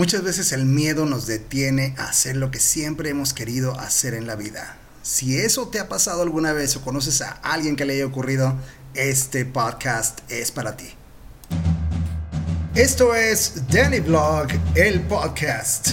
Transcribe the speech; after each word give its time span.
Muchas 0.00 0.22
veces 0.22 0.52
el 0.52 0.64
miedo 0.64 1.04
nos 1.04 1.26
detiene 1.26 1.94
a 1.98 2.04
hacer 2.04 2.34
lo 2.34 2.50
que 2.50 2.58
siempre 2.58 3.10
hemos 3.10 3.34
querido 3.34 3.78
hacer 3.78 4.14
en 4.14 4.26
la 4.26 4.34
vida. 4.34 4.78
Si 5.02 5.36
eso 5.36 5.68
te 5.68 5.78
ha 5.78 5.90
pasado 5.90 6.22
alguna 6.22 6.54
vez 6.54 6.74
o 6.74 6.80
conoces 6.80 7.20
a 7.20 7.32
alguien 7.42 7.76
que 7.76 7.84
le 7.84 7.92
haya 7.96 8.06
ocurrido, 8.06 8.56
este 8.94 9.44
podcast 9.44 10.20
es 10.30 10.52
para 10.52 10.74
ti. 10.74 10.86
Esto 12.74 13.14
es 13.14 13.68
Danny 13.68 14.00
Vlog, 14.00 14.46
el 14.74 15.02
podcast. 15.02 15.88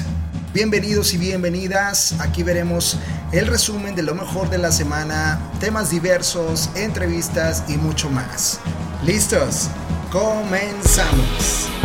Bienvenidos 0.53 1.13
y 1.13 1.17
bienvenidas. 1.17 2.15
Aquí 2.21 2.43
veremos 2.43 2.97
el 3.33 3.45
resumen 3.45 3.93
de 3.93 4.03
lo 4.03 4.15
mejor 4.15 4.49
de 4.49 4.57
la 4.57 4.71
semana, 4.71 5.51
temas 5.59 5.89
diversos, 5.89 6.69
entrevistas 6.75 7.65
y 7.67 7.75
mucho 7.75 8.09
más. 8.09 8.61
¿Listos? 9.03 9.67
Comenzamos. 10.13 11.76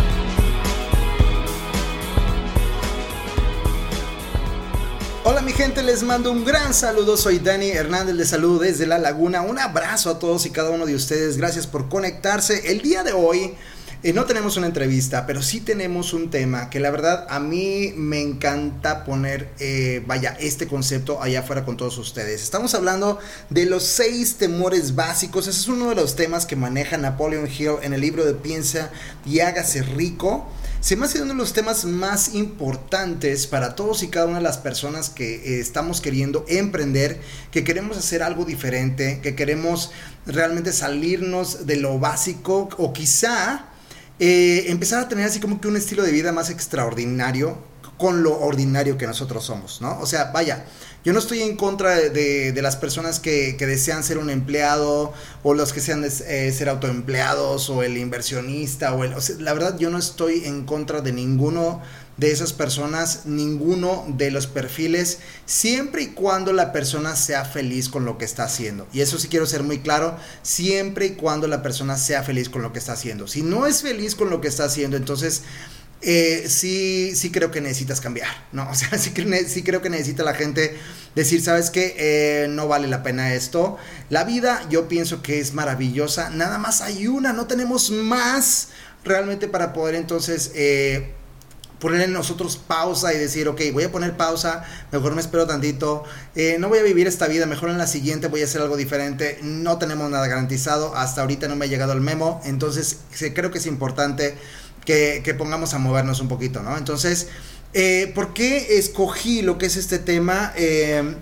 Hola 5.25 5.41
mi 5.41 5.53
gente, 5.53 5.83
les 5.83 6.03
mando 6.03 6.33
un 6.33 6.43
gran 6.43 6.73
saludo. 6.73 7.15
Soy 7.15 7.39
Dani 7.39 7.69
Hernández 7.69 8.17
de 8.17 8.25
Salud 8.25 8.61
desde 8.61 8.85
La 8.85 8.97
Laguna. 8.97 9.41
Un 9.41 9.57
abrazo 9.57 10.09
a 10.09 10.19
todos 10.19 10.45
y 10.45 10.49
cada 10.49 10.69
uno 10.69 10.85
de 10.85 10.95
ustedes. 10.95 11.37
Gracias 11.37 11.65
por 11.65 11.87
conectarse. 11.87 12.69
El 12.69 12.81
día 12.81 13.03
de 13.03 13.13
hoy 13.13 13.53
eh, 14.03 14.11
no 14.11 14.25
tenemos 14.25 14.57
una 14.57 14.67
entrevista, 14.67 15.25
pero 15.25 15.41
sí 15.41 15.61
tenemos 15.61 16.11
un 16.11 16.29
tema 16.29 16.69
que 16.69 16.81
la 16.81 16.91
verdad 16.91 17.25
a 17.29 17.39
mí 17.39 17.93
me 17.95 18.19
encanta 18.19 19.05
poner, 19.05 19.47
eh, 19.59 20.03
vaya, 20.05 20.35
este 20.41 20.67
concepto 20.67 21.21
allá 21.21 21.39
afuera 21.39 21.63
con 21.63 21.77
todos 21.77 21.97
ustedes. 21.97 22.43
Estamos 22.43 22.75
hablando 22.75 23.17
de 23.49 23.65
los 23.65 23.83
seis 23.83 24.35
temores 24.35 24.93
básicos. 24.93 25.47
Ese 25.47 25.61
es 25.61 25.67
uno 25.69 25.87
de 25.87 25.95
los 25.95 26.17
temas 26.17 26.45
que 26.45 26.57
maneja 26.57 26.97
Napoleon 26.97 27.47
Hill 27.47 27.75
en 27.81 27.93
el 27.93 28.01
libro 28.01 28.25
de 28.25 28.33
Piensa 28.33 28.91
y 29.25 29.39
hágase 29.39 29.83
rico 29.83 30.49
se 30.83 30.97
me 30.97 31.05
hace 31.05 31.21
uno 31.21 31.31
de 31.31 31.37
los 31.37 31.53
temas 31.53 31.85
más 31.85 32.33
importantes 32.33 33.47
para 33.47 33.73
todos 33.73 34.03
y 34.03 34.09
cada 34.09 34.25
una 34.25 34.39
de 34.39 34.43
las 34.43 34.57
personas 34.57 35.09
que 35.09 35.35
eh, 35.35 35.61
estamos 35.61 36.01
queriendo 36.01 36.43
emprender, 36.49 37.21
que 37.51 37.63
queremos 37.63 37.95
hacer 37.95 38.21
algo 38.21 38.43
diferente, 38.43 39.21
que 39.23 39.33
queremos 39.33 39.91
realmente 40.25 40.73
salirnos 40.73 41.65
de 41.65 41.77
lo 41.77 41.99
básico 41.99 42.67
o 42.77 42.91
quizá 42.91 43.67
eh, 44.19 44.65
empezar 44.67 45.05
a 45.05 45.07
tener 45.07 45.25
así 45.25 45.39
como 45.39 45.61
que 45.61 45.69
un 45.69 45.77
estilo 45.77 46.03
de 46.03 46.11
vida 46.11 46.33
más 46.33 46.49
extraordinario 46.49 47.57
con 47.97 48.23
lo 48.23 48.39
ordinario 48.39 48.97
que 48.97 49.07
nosotros 49.07 49.45
somos, 49.45 49.81
¿no? 49.81 49.99
O 49.99 50.05
sea, 50.05 50.31
vaya, 50.31 50.65
yo 51.05 51.11
no 51.11 51.19
estoy 51.19 51.41
en 51.41 51.57
contra 51.57 51.95
de, 51.97 52.53
las 52.61 52.75
personas 52.75 53.19
que, 53.19 53.55
desean 53.59 54.03
ser 54.03 54.17
un 54.17 54.29
empleado 54.29 55.13
o 55.43 55.53
los 55.53 55.73
que 55.73 55.81
sean 55.81 56.03
eh, 56.03 56.51
ser 56.51 56.69
autoempleados 56.69 57.69
o 57.69 57.83
el 57.83 57.97
inversionista 57.97 58.93
o 58.93 59.03
el... 59.03 59.13
la 59.39 59.53
verdad 59.53 59.77
yo 59.77 59.89
no 59.89 59.97
estoy 59.97 60.45
en 60.45 60.65
contra 60.65 61.01
de 61.01 61.11
ninguno 61.11 61.81
de 62.17 62.31
esas 62.31 62.53
personas, 62.53 63.25
ninguno 63.25 64.05
de 64.07 64.31
los 64.31 64.47
perfiles, 64.47 65.19
siempre 65.45 66.03
y 66.03 66.07
cuando 66.07 66.53
la 66.53 66.71
persona 66.71 67.15
sea 67.15 67.43
feliz 67.43 67.89
con 67.89 68.05
lo 68.05 68.17
que 68.17 68.25
está 68.25 68.43
haciendo. 68.43 68.87
Y 68.93 69.01
eso 69.01 69.17
sí 69.17 69.27
quiero 69.27 69.47
ser 69.47 69.63
muy 69.63 69.79
claro, 69.79 70.17
siempre 70.43 71.07
y 71.07 71.11
cuando 71.11 71.47
la 71.47 71.63
persona 71.63 71.97
sea 71.97 72.23
feliz 72.23 72.49
con 72.49 72.61
lo 72.61 72.71
que 72.71 72.79
está 72.79 72.93
haciendo. 72.93 73.27
Si 73.27 73.41
no 73.41 73.65
es 73.65 73.81
feliz 73.81 74.15
con 74.15 74.29
lo 74.29 74.41
que 74.41 74.47
está 74.47 74.65
haciendo, 74.65 74.95
entonces 74.95 75.41
eh, 76.05 76.45
sí, 76.49 77.13
sí 77.15 77.31
creo 77.31 77.49
que 77.49 77.61
necesitas 77.61 78.01
cambiar, 78.01 78.29
¿no? 78.51 78.69
O 78.73 78.75
sea, 78.75 78.97
sí, 78.97 79.13
sí 79.47 79.63
creo 79.63 79.81
que 79.81 79.89
necesita 79.89 80.23
la 80.23 80.33
gente 80.33 80.77
decir, 81.15 81.41
¿sabes 81.41 81.69
qué? 81.69 81.95
Eh, 81.97 82.47
no 82.49 82.67
vale 82.67 82.87
la 82.87 83.03
pena 83.03 83.33
esto. 83.33 83.77
La 84.09 84.23
vida 84.23 84.67
yo 84.69 84.87
pienso 84.87 85.21
que 85.21 85.39
es 85.39 85.53
maravillosa, 85.53 86.29
nada 86.29 86.57
más 86.57 86.81
hay 86.81 87.07
una, 87.07 87.31
no 87.31 87.47
tenemos 87.47 87.89
más 87.91 88.69
realmente 89.03 89.47
para 89.47 89.73
poder 89.73 89.95
entonces... 89.95 90.51
Eh, 90.55 91.13
poner 91.79 91.99
en 91.99 92.13
nosotros 92.13 92.55
pausa 92.55 93.13
y 93.13 93.19
decir, 93.19 93.49
ok, 93.49 93.59
voy 93.73 93.83
a 93.83 93.91
poner 93.91 94.15
pausa, 94.15 94.63
mejor 94.93 95.15
me 95.15 95.19
espero 95.19 95.45
tantito, 95.45 96.05
no 96.57 96.69
voy 96.69 96.79
a 96.79 96.81
vivir 96.81 97.07
esta 97.07 97.27
vida, 97.27 97.45
mejor 97.45 97.71
en 97.71 97.77
la 97.77 97.87
siguiente 97.87 98.29
voy 98.29 98.39
a 98.39 98.45
hacer 98.45 98.61
algo 98.61 98.77
diferente, 98.77 99.37
no 99.41 99.77
tenemos 99.79 100.09
nada 100.09 100.25
garantizado, 100.27 100.95
hasta 100.95 101.19
ahorita 101.19 101.49
no 101.49 101.57
me 101.57 101.65
ha 101.65 101.67
llegado 101.67 101.91
el 101.91 101.99
memo, 101.99 102.39
entonces 102.45 102.99
creo 103.35 103.51
que 103.51 103.57
es 103.57 103.65
importante 103.65 104.37
que, 104.85 105.35
pongamos 105.37 105.73
a 105.73 105.79
movernos 105.79 106.19
un 106.19 106.27
poquito, 106.27 106.61
¿no? 106.61 106.77
Entonces, 106.77 107.27
eh, 107.73 108.11
¿por 108.13 108.33
qué 108.33 108.77
escogí 108.77 109.41
lo 109.41 109.57
que 109.57 109.65
es 109.65 109.77
este 109.77 109.99
tema? 109.99 110.53
Eh, 110.55 111.15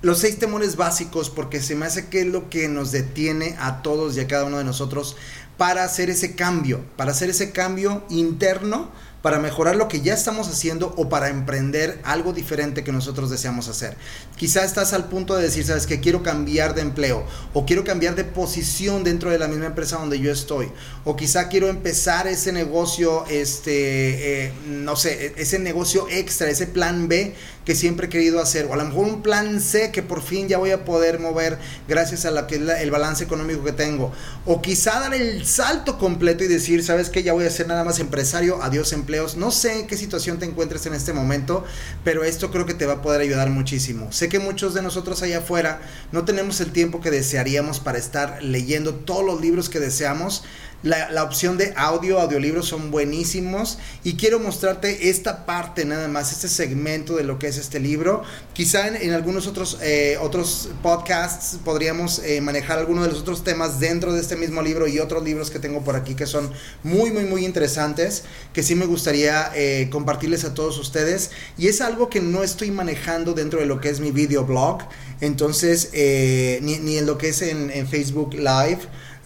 los 0.00 0.18
seis 0.18 0.38
temores 0.38 0.76
básicos, 0.76 1.30
porque 1.30 1.60
se 1.60 1.74
me 1.74 1.86
hace 1.86 2.06
que 2.06 2.20
es 2.20 2.26
lo 2.26 2.48
que 2.50 2.68
nos 2.68 2.92
detiene 2.92 3.56
a 3.58 3.82
todos 3.82 4.16
y 4.16 4.20
a 4.20 4.28
cada 4.28 4.44
uno 4.44 4.58
de 4.58 4.64
nosotros 4.64 5.16
para 5.56 5.82
hacer 5.82 6.08
ese 6.08 6.36
cambio, 6.36 6.84
para 6.96 7.10
hacer 7.10 7.30
ese 7.30 7.50
cambio 7.50 8.04
interno 8.08 8.90
para 9.22 9.38
mejorar 9.40 9.76
lo 9.76 9.88
que 9.88 10.00
ya 10.00 10.14
estamos 10.14 10.48
haciendo 10.48 10.94
o 10.96 11.08
para 11.08 11.28
emprender 11.28 12.00
algo 12.04 12.32
diferente 12.32 12.84
que 12.84 12.92
nosotros 12.92 13.30
deseamos 13.30 13.68
hacer. 13.68 13.96
Quizá 14.36 14.64
estás 14.64 14.92
al 14.92 15.08
punto 15.08 15.34
de 15.34 15.42
decir, 15.42 15.64
sabes 15.64 15.86
que 15.86 16.00
quiero 16.00 16.22
cambiar 16.22 16.74
de 16.74 16.82
empleo 16.82 17.24
o 17.52 17.66
quiero 17.66 17.84
cambiar 17.84 18.14
de 18.14 18.24
posición 18.24 19.02
dentro 19.02 19.30
de 19.30 19.38
la 19.38 19.48
misma 19.48 19.66
empresa 19.66 19.96
donde 19.96 20.20
yo 20.20 20.30
estoy 20.30 20.70
o 21.04 21.16
quizá 21.16 21.48
quiero 21.48 21.68
empezar 21.68 22.26
ese 22.28 22.52
negocio, 22.52 23.24
este, 23.28 24.46
eh, 24.46 24.52
no 24.66 24.94
sé, 24.94 25.26
e-, 25.26 25.42
ese 25.42 25.58
negocio 25.58 26.06
extra, 26.08 26.48
ese 26.48 26.66
plan 26.66 27.08
B 27.08 27.34
que 27.68 27.74
siempre 27.74 28.06
he 28.06 28.08
querido 28.08 28.40
hacer, 28.40 28.64
o 28.64 28.72
a 28.72 28.78
lo 28.78 28.84
mejor 28.86 29.04
un 29.04 29.20
plan 29.20 29.60
C 29.60 29.92
que 29.92 30.02
por 30.02 30.22
fin 30.22 30.48
ya 30.48 30.56
voy 30.56 30.70
a 30.70 30.86
poder 30.86 31.20
mover 31.20 31.58
gracias 31.86 32.24
a 32.24 32.30
la 32.30 32.46
el 32.48 32.90
balance 32.90 33.22
económico 33.22 33.62
que 33.62 33.72
tengo, 33.72 34.10
o 34.46 34.62
quizá 34.62 34.98
dar 35.00 35.12
el 35.12 35.44
salto 35.44 35.98
completo 35.98 36.42
y 36.44 36.46
decir, 36.46 36.82
sabes 36.82 37.10
que 37.10 37.22
ya 37.22 37.34
voy 37.34 37.44
a 37.44 37.50
ser 37.50 37.68
nada 37.68 37.84
más 37.84 37.98
empresario, 37.98 38.62
adiós 38.62 38.94
empleos, 38.94 39.36
no 39.36 39.50
sé 39.50 39.80
en 39.80 39.86
qué 39.86 39.98
situación 39.98 40.38
te 40.38 40.46
encuentres 40.46 40.86
en 40.86 40.94
este 40.94 41.12
momento, 41.12 41.62
pero 42.04 42.24
esto 42.24 42.50
creo 42.50 42.64
que 42.64 42.72
te 42.72 42.86
va 42.86 42.94
a 42.94 43.02
poder 43.02 43.20
ayudar 43.20 43.50
muchísimo. 43.50 44.10
Sé 44.12 44.30
que 44.30 44.38
muchos 44.38 44.72
de 44.72 44.80
nosotros 44.80 45.20
allá 45.20 45.40
afuera 45.40 45.82
no 46.10 46.24
tenemos 46.24 46.62
el 46.62 46.72
tiempo 46.72 47.02
que 47.02 47.10
desearíamos 47.10 47.80
para 47.80 47.98
estar 47.98 48.42
leyendo 48.42 48.94
todos 48.94 49.26
los 49.26 49.42
libros 49.42 49.68
que 49.68 49.78
deseamos, 49.78 50.42
la, 50.82 51.24
opción 51.24 51.58
de 51.58 51.72
audio, 51.76 52.20
audiolibros 52.20 52.68
son 52.68 52.92
buenísimos 52.92 53.78
y 54.04 54.14
quiero 54.14 54.38
mostrarte 54.38 55.10
esta 55.10 55.44
parte 55.44 55.84
nada 55.84 56.06
más, 56.06 56.30
este 56.30 56.48
segmento 56.48 57.16
de 57.16 57.24
lo 57.24 57.38
que 57.38 57.48
es 57.48 57.58
este 57.58 57.80
libro. 57.80 58.22
Quizá 58.52 58.86
en, 58.86 59.12
algunos 59.12 59.48
otros, 59.48 59.78
eh, 59.82 60.18
otros 60.20 60.70
podcasts 60.82 61.58
podríamos 61.64 62.20
eh, 62.20 62.40
manejar 62.40 62.78
algunos 62.78 63.04
de 63.04 63.10
los 63.10 63.20
otros 63.20 63.42
temas 63.42 63.80
dentro 63.80 64.12
de 64.12 64.20
este 64.20 64.36
mismo 64.36 64.62
libro 64.62 64.86
y 64.86 65.00
otros 65.00 65.24
libros 65.24 65.50
que 65.50 65.58
tengo 65.58 65.82
por 65.82 65.96
aquí 65.96 66.14
que 66.14 66.26
son 66.26 66.50
muy, 66.84 67.10
muy, 67.10 67.24
muy 67.24 67.44
interesantes, 67.44 68.22
que 68.52 68.62
sí 68.62 68.76
me 68.76 68.86
gustaría 68.86 69.50
eh, 69.56 69.88
compartirles 69.90 70.44
a 70.44 70.54
todos 70.54 70.78
ustedes. 70.78 71.32
Y 71.56 71.66
es 71.66 71.80
algo 71.80 72.08
que 72.08 72.20
no 72.20 72.44
estoy 72.44 72.70
manejando 72.70 73.32
dentro 73.32 73.58
de 73.58 73.66
lo 73.66 73.80
que 73.80 73.88
es 73.88 73.98
mi 73.98 74.12
video 74.12 74.44
blog, 74.44 74.82
entonces, 75.20 75.90
ni, 75.92 76.78
ni 76.78 76.98
en 76.98 77.06
lo 77.06 77.18
que 77.18 77.30
es 77.30 77.42
en 77.42 77.88
Facebook 77.88 78.34
Live. 78.34 78.78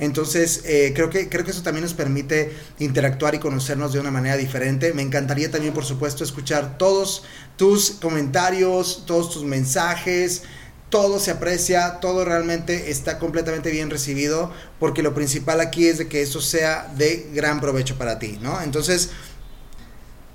Entonces, 0.03 0.63
eh, 0.65 0.91
creo, 0.97 1.11
que, 1.11 1.29
creo 1.29 1.45
que 1.45 1.53
eso 1.53 1.63
también 1.63 1.85
nos 1.85 1.95
permite 1.95 2.53
interactuar 2.81 3.37
y 3.37 3.39
conocernos 3.39 3.93
de 3.93 4.01
una 4.01 4.11
manera 4.11 4.37
diferente. 4.37 4.93
Me 4.95 5.03
encantaría 5.03 5.49
también, 5.49 5.73
por 5.73 5.85
supuesto, 5.85 6.25
escuchar 6.25 6.77
todos 6.77 7.23
tus 7.57 7.93
comentarios, 7.93 9.05
todos 9.07 9.31
tus 9.33 9.45
mensajes. 9.45 10.43
Todo 10.91 11.21
se 11.21 11.31
aprecia, 11.31 12.01
todo 12.01 12.25
realmente 12.25 12.91
está 12.91 13.21
completamente 13.21 13.71
bien 13.71 13.91
recibido, 13.91 14.53
porque 14.81 15.05
lo 15.05 15.15
principal 15.15 15.61
aquí 15.61 15.87
es 15.87 15.99
de 15.99 16.09
que 16.09 16.21
eso 16.21 16.41
sea 16.41 16.93
de 16.97 17.31
gran 17.33 17.61
provecho 17.61 17.97
para 17.97 18.19
ti, 18.19 18.41
¿no? 18.43 18.61
Entonces, 18.61 19.11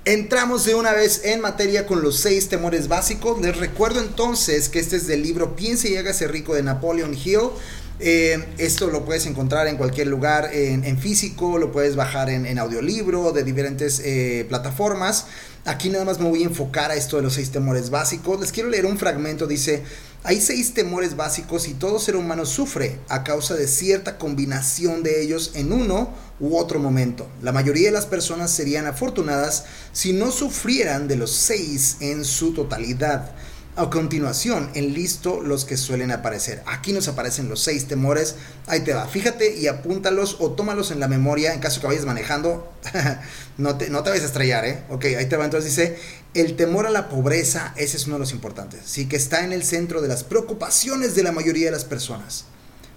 Entramos 0.04 0.64
de 0.64 0.74
una 0.74 0.92
vez 0.92 1.20
en 1.24 1.42
materia 1.42 1.84
con 1.84 2.00
los 2.00 2.16
seis 2.16 2.48
temores 2.48 2.88
básicos. 2.88 3.42
Les 3.42 3.54
recuerdo 3.58 4.00
entonces 4.00 4.70
que 4.70 4.78
este 4.78 4.96
es 4.96 5.06
del 5.06 5.22
libro 5.22 5.54
Piense 5.54 5.90
y 5.90 5.98
hágase 5.98 6.26
rico 6.26 6.54
de 6.54 6.62
Napoleon 6.62 7.12
Hill. 7.12 7.50
Eh, 8.00 8.44
esto 8.58 8.88
lo 8.88 9.04
puedes 9.04 9.26
encontrar 9.26 9.66
en 9.66 9.76
cualquier 9.76 10.06
lugar 10.06 10.50
en, 10.52 10.98
físico, 10.98 11.58
lo 11.58 11.72
puedes 11.72 11.96
bajar 11.96 12.30
en, 12.30 12.58
audiolibro 12.58 13.32
de 13.32 13.42
diferentes 13.42 14.00
eh, 14.04 14.46
plataformas. 14.48 15.26
Aquí 15.64 15.90
nada 15.90 16.04
más 16.04 16.18
me 16.20 16.28
voy 16.28 16.42
a 16.42 16.46
enfocar 16.46 16.90
a 16.90 16.94
esto 16.94 17.16
de 17.16 17.22
los 17.22 17.34
seis 17.34 17.50
temores 17.50 17.90
básicos. 17.90 18.40
Les 18.40 18.52
quiero 18.52 18.70
leer 18.70 18.86
un 18.86 18.98
fragmento. 18.98 19.46
Dice, 19.46 19.82
hay 20.24 20.40
seis 20.40 20.74
temores 20.74 21.16
básicos 21.16 21.68
y 21.68 21.74
todo 21.74 21.98
ser 21.98 22.16
humano 22.16 22.46
sufre 22.46 22.98
a 23.08 23.22
causa 23.24 23.54
de 23.54 23.68
cierta 23.68 24.16
combinación 24.18 25.02
de 25.02 25.22
ellos 25.22 25.52
en 25.54 25.72
uno 25.72 26.14
u 26.40 26.56
otro 26.56 26.78
momento. 26.78 27.28
La 27.42 27.52
mayoría 27.52 27.88
de 27.88 27.92
las 27.92 28.06
personas 28.06 28.50
serían 28.50 28.86
afortunadas 28.86 29.64
si 29.92 30.12
no 30.12 30.30
sufrieran 30.30 31.08
de 31.08 31.16
los 31.16 31.32
seis 31.32 31.96
en 32.00 32.24
su 32.24 32.54
totalidad. 32.54 33.32
A 33.78 33.90
continuación, 33.90 34.70
en 34.74 34.92
listo 34.92 35.40
los 35.40 35.64
que 35.64 35.76
suelen 35.76 36.10
aparecer. 36.10 36.64
Aquí 36.66 36.92
nos 36.92 37.06
aparecen 37.06 37.48
los 37.48 37.60
seis 37.60 37.86
temores. 37.86 38.34
Ahí 38.66 38.80
te 38.80 38.92
va. 38.92 39.06
Fíjate 39.06 39.56
y 39.56 39.68
apúntalos 39.68 40.38
o 40.40 40.50
tómalos 40.50 40.90
en 40.90 40.98
la 40.98 41.06
memoria 41.06 41.54
en 41.54 41.60
caso 41.60 41.80
que 41.80 41.86
vayas 41.86 42.04
manejando. 42.04 42.72
no, 43.56 43.78
te, 43.78 43.88
no 43.88 44.02
te 44.02 44.10
vayas 44.10 44.24
a 44.24 44.26
estrellar, 44.26 44.64
¿eh? 44.64 44.82
Ok, 44.90 45.04
ahí 45.16 45.26
te 45.26 45.36
va. 45.36 45.44
Entonces 45.44 45.76
dice, 45.76 45.96
el 46.34 46.56
temor 46.56 46.88
a 46.88 46.90
la 46.90 47.08
pobreza, 47.08 47.72
ese 47.76 47.98
es 47.98 48.06
uno 48.06 48.16
de 48.16 48.20
los 48.20 48.32
importantes. 48.32 48.80
Sí, 48.84 49.06
que 49.06 49.14
está 49.14 49.44
en 49.44 49.52
el 49.52 49.62
centro 49.62 50.02
de 50.02 50.08
las 50.08 50.24
preocupaciones 50.24 51.14
de 51.14 51.22
la 51.22 51.30
mayoría 51.30 51.66
de 51.66 51.72
las 51.72 51.84
personas. 51.84 52.46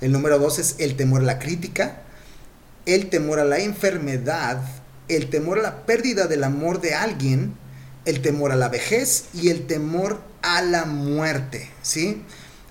El 0.02 0.12
número 0.12 0.40
dos 0.40 0.58
es 0.58 0.78
el 0.80 0.96
temor 0.96 1.22
a 1.22 1.26
la 1.26 1.38
crítica, 1.38 2.02
el 2.88 3.12
temor 3.12 3.40
a 3.40 3.46
la 3.46 3.60
enfermedad, 3.60 4.64
el 5.10 5.30
temor 5.30 5.60
a 5.60 5.62
la 5.62 5.86
pérdida 5.86 6.26
del 6.26 6.44
amor 6.44 6.82
de 6.82 6.96
alguien, 6.96 7.54
el 8.06 8.22
temor 8.22 8.52
a 8.52 8.56
la 8.56 8.70
vejez 8.70 9.26
y 9.34 9.50
el 9.50 9.68
temor 9.68 10.22
a 10.42 10.62
la 10.62 10.86
muerte, 10.86 11.70
¿sí? 11.82 12.24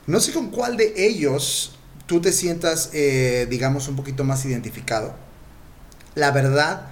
No 0.06 0.20
sé 0.20 0.32
con 0.32 0.50
cuál 0.50 0.76
de 0.76 0.92
ellos 0.96 1.78
tú 2.06 2.20
te 2.20 2.32
sientas, 2.32 2.90
eh, 2.92 3.46
digamos, 3.48 3.86
un 3.86 3.96
poquito 3.96 4.24
más 4.24 4.44
identificado. 4.44 5.14
La 6.16 6.32
verdad, 6.32 6.88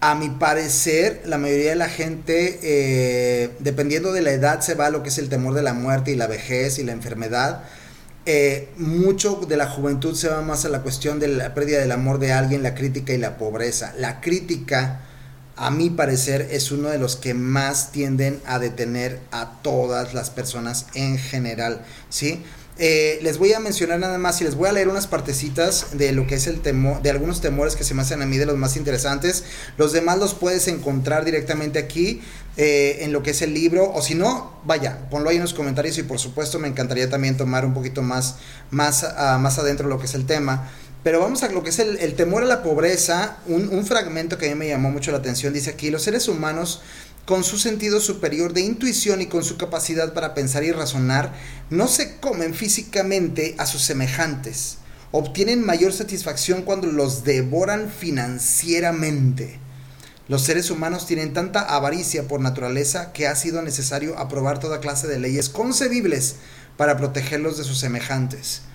a 0.00 0.14
mi 0.14 0.30
parecer, 0.30 1.22
la 1.26 1.36
mayoría 1.36 1.70
de 1.70 1.76
la 1.76 1.88
gente, 1.88 2.58
eh, 2.62 3.50
dependiendo 3.58 4.12
de 4.12 4.22
la 4.22 4.30
edad, 4.30 4.60
se 4.60 4.74
va 4.74 4.86
a 4.86 4.90
lo 4.90 5.02
que 5.02 5.10
es 5.10 5.18
el 5.18 5.28
temor 5.28 5.54
de 5.54 5.62
la 5.62 5.74
muerte 5.74 6.12
y 6.12 6.16
la 6.16 6.26
vejez 6.26 6.78
y 6.78 6.84
la 6.84 6.92
enfermedad. 6.92 7.64
Eh, 8.24 8.68
mucho 8.76 9.40
de 9.48 9.56
la 9.56 9.66
juventud 9.66 10.14
se 10.14 10.28
va 10.28 10.40
más 10.40 10.64
a 10.64 10.68
la 10.68 10.82
cuestión 10.82 11.18
de 11.18 11.28
la 11.28 11.52
pérdida 11.54 11.80
del 11.80 11.92
amor 11.92 12.18
de 12.18 12.32
alguien, 12.32 12.62
la 12.62 12.74
crítica 12.74 13.12
y 13.12 13.18
la 13.18 13.36
pobreza. 13.36 13.92
La 13.98 14.20
crítica 14.20 15.00
a 15.58 15.70
mi 15.70 15.90
parecer, 15.90 16.48
es 16.50 16.70
uno 16.70 16.88
de 16.88 16.98
los 16.98 17.16
que 17.16 17.34
más 17.34 17.92
tienden 17.92 18.40
a 18.46 18.58
detener 18.58 19.20
a 19.32 19.60
todas 19.62 20.14
las 20.14 20.30
personas 20.30 20.86
en 20.94 21.18
general, 21.18 21.84
¿sí? 22.08 22.42
Eh, 22.80 23.18
les 23.22 23.38
voy 23.38 23.52
a 23.52 23.58
mencionar 23.58 23.98
nada 23.98 24.18
más 24.18 24.40
y 24.40 24.44
les 24.44 24.54
voy 24.54 24.68
a 24.68 24.72
leer 24.72 24.88
unas 24.88 25.08
partecitas 25.08 25.98
de 25.98 26.12
lo 26.12 26.28
que 26.28 26.36
es 26.36 26.46
el 26.46 26.60
temor, 26.60 27.02
de 27.02 27.10
algunos 27.10 27.40
temores 27.40 27.74
que 27.74 27.82
se 27.82 27.92
me 27.92 28.02
hacen 28.02 28.22
a 28.22 28.26
mí 28.26 28.36
de 28.36 28.46
los 28.46 28.56
más 28.56 28.76
interesantes. 28.76 29.42
Los 29.76 29.92
demás 29.92 30.18
los 30.18 30.34
puedes 30.34 30.68
encontrar 30.68 31.24
directamente 31.24 31.80
aquí 31.80 32.22
eh, 32.56 32.98
en 33.00 33.12
lo 33.12 33.24
que 33.24 33.32
es 33.32 33.42
el 33.42 33.52
libro, 33.52 33.92
o 33.92 34.00
si 34.00 34.14
no, 34.14 34.52
vaya, 34.64 35.08
ponlo 35.10 35.28
ahí 35.30 35.36
en 35.36 35.42
los 35.42 35.54
comentarios 35.54 35.98
y 35.98 36.04
por 36.04 36.20
supuesto 36.20 36.60
me 36.60 36.68
encantaría 36.68 37.10
también 37.10 37.36
tomar 37.36 37.64
un 37.64 37.74
poquito 37.74 38.02
más, 38.02 38.36
más, 38.70 39.02
uh, 39.02 39.38
más 39.40 39.58
adentro 39.58 39.88
lo 39.88 39.98
que 39.98 40.06
es 40.06 40.14
el 40.14 40.26
tema. 40.26 40.70
Pero 41.08 41.20
vamos 41.20 41.42
a 41.42 41.48
lo 41.48 41.62
que 41.62 41.70
es 41.70 41.78
el, 41.78 42.14
temor 42.16 42.42
a 42.42 42.46
la 42.46 42.62
pobreza. 42.62 43.38
Un, 43.46 43.86
fragmento 43.86 44.36
que 44.36 44.44
a 44.44 44.48
mí 44.50 44.54
me 44.56 44.68
llamó 44.68 44.90
mucho 44.90 45.10
la 45.10 45.16
atención 45.16 45.54
dice 45.54 45.70
aquí, 45.70 45.90
los 45.90 46.02
seres 46.02 46.28
humanos 46.28 46.82
con 47.24 47.44
su 47.44 47.58
sentido 47.58 47.98
superior 47.98 48.52
de 48.52 48.60
intuición 48.60 49.22
y 49.22 49.26
con 49.26 49.42
su 49.42 49.56
capacidad 49.56 50.12
para 50.12 50.34
pensar 50.34 50.64
y 50.64 50.70
razonar, 50.70 51.32
no 51.70 51.88
se 51.88 52.18
comen 52.18 52.52
físicamente 52.52 53.54
a 53.56 53.64
sus 53.64 53.80
semejantes. 53.80 54.76
Obtienen 55.10 55.64
mayor 55.64 55.94
satisfacción 55.94 56.60
cuando 56.60 56.88
los 56.88 57.24
devoran 57.24 57.90
financieramente. 57.90 59.58
Los 60.28 60.42
seres 60.42 60.70
humanos 60.70 61.06
tienen 61.06 61.32
tanta 61.32 61.62
avaricia 61.62 62.28
por 62.28 62.42
naturaleza 62.42 63.14
que 63.14 63.26
ha 63.26 63.34
sido 63.34 63.62
necesario 63.62 64.18
aprobar 64.18 64.60
toda 64.60 64.80
clase 64.80 65.06
de 65.06 65.18
leyes 65.18 65.48
concebibles 65.48 66.36
para 66.76 66.98
protegerlos 66.98 67.56
de 67.56 67.64
sus 67.64 67.78
semejantes. 67.78 68.67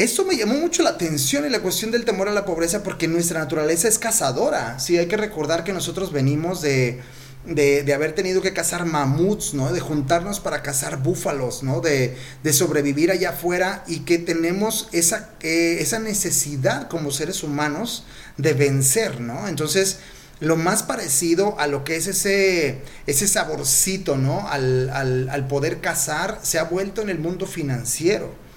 Esto 0.00 0.24
me 0.24 0.34
llamó 0.34 0.54
mucho 0.54 0.82
la 0.82 0.88
atención 0.88 1.44
en 1.44 1.52
la 1.52 1.60
cuestión 1.60 1.90
del 1.90 2.06
temor 2.06 2.26
a 2.26 2.32
la 2.32 2.46
pobreza 2.46 2.82
porque 2.82 3.06
nuestra 3.06 3.40
naturaleza 3.40 3.86
es 3.86 3.98
cazadora. 3.98 4.78
Sí, 4.78 4.96
hay 4.96 5.08
que 5.08 5.18
recordar 5.18 5.62
que 5.62 5.74
nosotros 5.74 6.10
venimos 6.10 6.62
de, 6.62 7.02
de, 7.44 7.92
haber 7.92 8.14
tenido 8.14 8.40
que 8.40 8.54
cazar 8.54 8.86
mamuts, 8.86 9.52
¿no? 9.52 9.70
De 9.70 9.80
juntarnos 9.80 10.40
para 10.40 10.62
cazar 10.62 11.02
búfalos, 11.02 11.62
¿no? 11.62 11.82
De, 11.82 12.16
de 12.42 12.52
sobrevivir 12.54 13.10
allá 13.10 13.30
afuera 13.30 13.84
y 13.86 14.00
que 14.00 14.16
tenemos 14.16 14.88
esa, 14.92 15.34
eh, 15.42 15.76
esa 15.80 15.98
necesidad 15.98 16.88
como 16.88 17.10
seres 17.10 17.42
humanos 17.42 18.04
de 18.38 18.54
vencer, 18.54 19.20
¿no? 19.20 19.48
Entonces, 19.48 19.98
lo 20.40 20.56
más 20.56 20.82
parecido 20.82 21.60
a 21.60 21.66
lo 21.66 21.84
que 21.84 21.96
es 21.96 22.06
ese, 22.06 22.78
ese 23.06 23.28
saborcito, 23.28 24.16
¿no? 24.16 24.48
Al, 24.48 24.88
al 24.88 25.46
poder 25.46 25.82
cazar 25.82 26.40
se 26.42 26.58
ha 26.58 26.64
vuelto 26.64 27.02
en 27.02 27.10
el 27.10 27.18
mundo 27.18 27.44
financiero. 27.46 28.48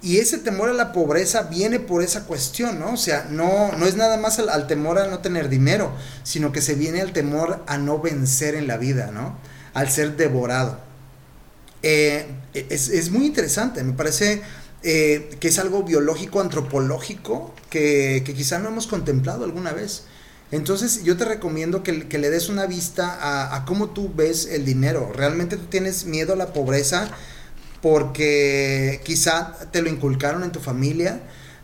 Y 0.00 0.18
ese 0.18 0.38
temor 0.38 0.68
a 0.68 0.74
la 0.74 0.92
pobreza 0.92 1.42
viene 1.42 1.80
por 1.80 2.02
esa 2.02 2.24
cuestión, 2.24 2.78
¿no? 2.78 2.92
O 2.92 2.96
sea, 2.96 3.26
no, 3.30 3.72
no 3.72 3.86
es 3.86 3.96
nada 3.96 4.16
más 4.16 4.38
al, 4.38 4.66
temor 4.68 4.98
a 4.98 5.08
no 5.08 5.18
tener 5.18 5.48
dinero, 5.48 5.92
sino 6.22 6.52
que 6.52 6.62
se 6.62 6.74
viene 6.74 7.00
al 7.00 7.12
temor 7.12 7.64
a 7.66 7.78
no 7.78 7.98
vencer 7.98 8.54
en 8.54 8.68
la 8.68 8.76
vida, 8.76 9.10
¿no? 9.12 9.36
Al 9.74 9.90
ser 9.90 10.16
devorado. 10.16 10.78
Eh, 11.82 12.26
es, 12.54 13.10
muy 13.10 13.26
interesante, 13.26 13.82
me 13.82 13.92
parece 13.92 14.42
eh, 14.84 15.36
que 15.40 15.48
es 15.48 15.58
algo 15.58 15.82
biológico, 15.82 16.40
antropológico, 16.40 17.52
que, 17.68 18.22
quizá 18.36 18.60
no 18.60 18.68
hemos 18.68 18.86
contemplado 18.86 19.44
alguna 19.44 19.72
vez. 19.72 20.04
Entonces 20.52 21.02
yo 21.02 21.16
te 21.16 21.24
recomiendo 21.24 21.82
que, 21.82 21.92
le 21.92 22.30
des 22.30 22.48
una 22.48 22.66
vista 22.66 23.18
a, 23.20 23.56
a 23.56 23.64
cómo 23.64 23.90
tú 23.90 24.12
ves 24.14 24.46
el 24.46 24.64
dinero. 24.64 25.12
¿Realmente 25.12 25.56
tú 25.56 25.66
tienes 25.66 26.04
miedo 26.04 26.34
a 26.34 26.36
la 26.36 26.52
pobreza? 26.52 27.10
Porque 27.80 29.00
quizá 29.04 29.54
te 29.70 29.82
lo 29.82 29.88
inculcaron 29.88 30.42
en 30.42 30.52
tu 30.52 30.60
familia, 30.60 31.20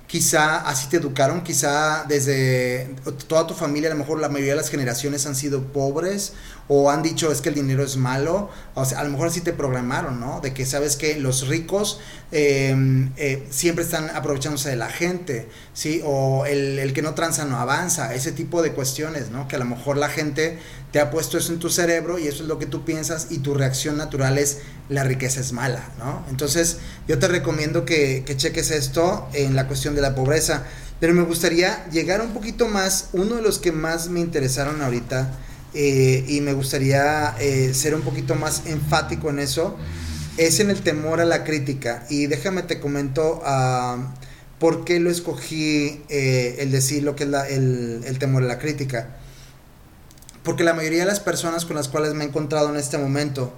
quizá 0.07 0.59
así 0.69 0.89
te 0.89 0.97
educaron, 0.97 1.43
quizá 1.43 2.05
desde 2.05 2.95
toda 3.27 3.47
tu 3.47 3.55
familia, 3.55 3.91
a 3.91 3.95
lo 3.95 3.99
mejor 3.99 4.21
la 4.21 4.29
mayoría 4.29 4.53
de 4.53 4.61
las 4.61 4.71
generaciones 4.71 5.27
han 5.27 5.35
sido 5.35 5.63
pobres 5.73 6.35
o 6.69 6.91
han 6.91 7.03
dicho 7.03 7.31
es 7.31 7.41
que 7.41 7.51
el 7.51 7.55
dinero 7.55 7.85
es 7.85 7.97
malo, 7.97 8.51
o 8.75 8.85
sea, 8.85 9.01
a 9.01 9.05
lo 9.05 9.11
mejor 9.11 9.29
así 9.29 9.41
te 9.43 9.53
programaron, 9.53 10.19
¿no? 10.19 10.41
De 10.41 10.55
que 10.55 10.65
sabes 10.65 10.97
que 10.97 11.19
los 11.19 11.47
ricos 11.49 12.01
em, 12.33 13.13
eh, 13.17 13.47
siempre 13.51 13.85
están 13.85 14.09
aprovechándose 14.11 14.71
de 14.71 14.77
la 14.77 14.89
gente, 14.89 15.47
¿sí? 15.75 16.01
O 16.05 16.47
el, 16.47 16.79
el, 16.79 16.93
que 16.95 17.03
no 17.03 17.15
tranza 17.15 17.45
no 17.45 17.59
avanza, 17.59 18.15
ese 18.15 18.33
tipo 18.33 18.63
de 18.63 18.73
cuestiones, 18.73 19.31
¿no? 19.31 19.47
Que 19.47 19.57
a 19.57 19.59
lo 19.59 19.67
mejor 19.67 19.99
la 19.99 20.09
gente 20.09 20.59
te 20.91 21.01
ha 21.01 21.11
puesto 21.11 21.37
eso 21.37 21.53
en 21.53 21.59
tu 21.59 21.69
cerebro 21.69 22.19
y 22.19 22.29
eso 22.29 22.43
es 22.43 22.49
lo 22.49 22.59
que 22.59 22.67
tú 22.67 22.85
piensas 22.85 23.27
y 23.31 23.39
tu 23.39 23.53
reacción 23.53 23.99
natural 23.99 24.39
es 24.39 24.61
la 24.89 25.05
riqueza 25.05 25.41
es 25.41 25.53
mala, 25.53 25.91
¿no? 25.99 26.25
Entonces 26.31 26.79
yo 27.07 27.19
te 27.19 27.29
recomiendo 27.29 27.85
que, 27.85 28.23
que 28.25 28.37
cheques 28.37 28.71
esto 28.71 29.29
en 29.35 29.55
la 29.55 29.67
cuestión 29.67 29.95
de 29.95 30.01
la 30.01 30.15
pobreza, 30.15 30.65
pero 31.01 31.13
me 31.13 31.23
gustaría 31.23 31.87
llegar 31.91 32.23
un 32.23 32.33
poquito 32.33 32.69
más, 32.69 33.09
uno 33.13 33.37
de 33.37 33.43
los 33.43 33.59
que 33.59 33.73
más 33.73 34.09
me 34.09 34.21
interesaron 34.21 34.81
ahorita, 34.81 35.31
eh, 35.75 36.25
y 36.29 36.41
me 36.41 36.53
gustaría 36.53 37.35
eh, 37.41 37.75
ser 37.75 37.95
un 37.95 38.03
poquito 38.03 38.35
más 38.35 38.63
enfático 38.67 39.31
en 39.31 39.41
eso, 39.41 39.77
es 40.37 40.61
en 40.61 40.71
el 40.71 40.83
temor 40.83 41.21
a 41.21 41.25
la 41.25 41.45
crítica. 41.45 42.07
Y 42.09 42.27
déjame 42.27 42.63
te 42.63 42.81
comento 42.81 43.43
uh, 43.45 44.01
por 44.59 44.85
qué 44.85 45.01
lo 45.01 45.11
escogí 45.11 46.03
eh, 46.09 46.57
el 46.61 46.71
decir 46.71 47.03
lo 47.03 47.17
que 47.17 47.25
es 47.25 47.31
el, 47.51 48.03
el, 48.05 48.19
temor 48.19 48.45
a 48.45 48.47
la 48.47 48.59
crítica. 48.59 49.17
Porque 50.43 50.63
la 50.63 50.75
mayoría 50.75 51.01
de 51.01 51.07
las 51.07 51.21
personas 51.21 51.65
con 51.65 51.77
las 51.77 51.89
cuales 51.89 52.15
me 52.15 52.25
he 52.25 52.29
encontrado 52.29 52.69
en 52.69 52.77
este 52.77 52.99
momento, 52.99 53.53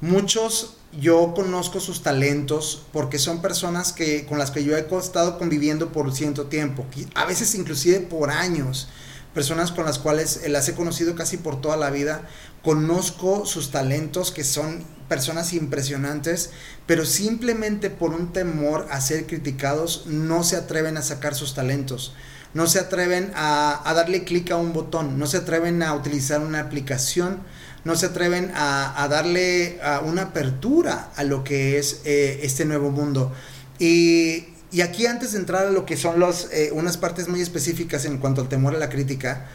muchos 0.00 0.76
yo 1.00 1.34
conozco 1.34 1.78
sus 1.78 2.02
talentos 2.02 2.86
porque 2.92 3.18
son 3.18 3.42
personas 3.42 3.92
que, 3.92 4.24
con 4.26 4.38
las 4.38 4.50
que 4.50 4.64
yo 4.64 4.76
he 4.76 4.86
estado 4.98 5.38
conviviendo 5.38 5.92
por 5.92 6.12
cierto 6.14 6.46
tiempo, 6.46 6.86
a 7.14 7.26
veces 7.26 7.54
inclusive 7.54 8.00
por 8.00 8.30
años 8.30 8.88
personas 9.36 9.70
con 9.70 9.84
las 9.84 9.98
cuales 9.98 10.40
las 10.48 10.66
he 10.66 10.74
conocido 10.74 11.14
casi 11.14 11.36
por 11.36 11.60
toda 11.60 11.76
la 11.76 11.90
vida, 11.90 12.22
conozco 12.62 13.44
sus 13.44 13.70
talentos, 13.70 14.32
que 14.32 14.44
son 14.44 14.82
personas 15.10 15.52
impresionantes, 15.52 16.52
pero 16.86 17.04
simplemente 17.04 17.90
por 17.90 18.14
un 18.14 18.32
temor 18.32 18.88
a 18.90 18.98
ser 19.02 19.26
criticados 19.26 20.06
no 20.06 20.42
se 20.42 20.56
atreven 20.56 20.96
a 20.96 21.02
sacar 21.02 21.34
sus 21.34 21.54
talentos, 21.54 22.14
no 22.54 22.66
se 22.66 22.78
atreven 22.78 23.30
a, 23.34 23.82
darle 23.94 24.24
clic 24.24 24.50
a 24.52 24.56
un 24.56 24.72
botón, 24.72 25.18
no 25.18 25.26
se 25.26 25.36
atreven 25.36 25.82
a 25.82 25.92
utilizar 25.92 26.40
una 26.40 26.60
aplicación, 26.60 27.40
no 27.84 27.94
se 27.94 28.06
atreven 28.06 28.52
a, 28.54 29.06
darle 29.10 29.78
una 30.06 30.22
apertura 30.22 31.10
a 31.14 31.24
lo 31.24 31.44
que 31.44 31.78
es 31.78 32.00
eh, 32.06 32.40
este 32.42 32.64
nuevo 32.64 32.90
mundo. 32.90 33.34
Y 33.78 34.55
y 34.72 34.80
aquí 34.80 35.06
antes 35.06 35.32
de 35.32 35.38
entrar 35.38 35.66
a 35.66 35.70
lo 35.70 35.86
que 35.86 35.96
son 35.96 36.18
los, 36.18 36.48
eh, 36.52 36.70
unas 36.72 36.96
partes 36.96 37.28
muy 37.28 37.40
específicas 37.40 38.04
en 38.04 38.18
cuanto 38.18 38.40
al 38.40 38.48
temor 38.48 38.74
a 38.74 38.78
la 38.78 38.88
crítica, 38.88 39.46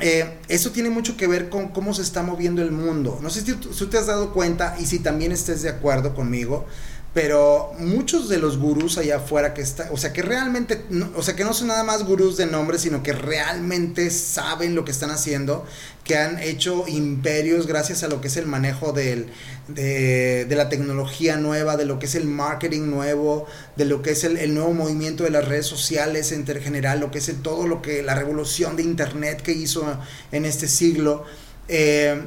eh, 0.00 0.38
eso 0.48 0.70
tiene 0.70 0.90
mucho 0.90 1.16
que 1.16 1.26
ver 1.26 1.48
con 1.48 1.68
cómo 1.68 1.94
se 1.94 2.02
está 2.02 2.22
moviendo 2.22 2.62
el 2.62 2.72
mundo. 2.72 3.18
No 3.22 3.30
sé 3.30 3.42
si 3.42 3.52
tú, 3.52 3.86
te 3.86 3.98
has 3.98 4.06
dado 4.06 4.32
cuenta 4.32 4.76
y 4.80 4.86
si 4.86 4.98
también 4.98 5.32
estés 5.32 5.62
de 5.62 5.68
acuerdo 5.68 6.14
conmigo, 6.14 6.66
pero 7.14 7.72
muchos 7.78 8.30
de 8.30 8.38
los 8.38 8.56
gurús 8.56 8.96
allá 8.96 9.16
afuera 9.16 9.52
que 9.52 9.60
está, 9.60 9.90
o 9.92 9.98
sea, 9.98 10.14
que 10.14 10.22
realmente, 10.22 10.82
o 11.14 11.22
sea, 11.22 11.36
que 11.36 11.44
no 11.44 11.52
son 11.52 11.68
nada 11.68 11.84
más 11.84 12.04
gurús 12.04 12.38
de 12.38 12.46
nombre, 12.46 12.78
sino 12.78 13.02
que 13.02 13.12
realmente 13.12 14.10
saben 14.10 14.74
lo 14.74 14.86
que 14.86 14.92
están 14.92 15.10
haciendo, 15.10 15.66
que 16.04 16.16
han 16.16 16.38
hecho 16.38 16.88
imperios 16.88 17.66
gracias 17.66 18.02
a 18.02 18.08
lo 18.08 18.22
que 18.22 18.28
es 18.28 18.38
el 18.38 18.46
manejo 18.46 18.92
del, 18.92 19.26
de, 19.68 20.46
la 20.48 20.70
tecnología 20.70 21.36
nueva, 21.36 21.76
de 21.76 21.84
lo 21.84 21.98
que 21.98 22.06
es 22.06 22.14
el 22.14 22.24
marketing 22.24 22.88
nuevo, 22.88 23.46
de 23.76 23.84
lo 23.84 24.00
que 24.00 24.12
es 24.12 24.24
el, 24.24 24.54
nuevo 24.54 24.72
movimiento 24.72 25.24
de 25.24 25.30
las 25.30 25.46
redes 25.46 25.66
sociales 25.66 26.32
en 26.32 26.46
general, 26.46 27.00
lo 27.00 27.10
que 27.10 27.18
es 27.18 27.30
todo 27.42 27.66
lo 27.66 27.82
que, 27.82 28.02
la 28.02 28.14
revolución 28.14 28.74
de 28.74 28.84
internet 28.84 29.42
que 29.42 29.52
hizo 29.52 29.98
en 30.32 30.46
este 30.46 30.66
siglo. 30.66 31.24
Eh, 31.68 32.22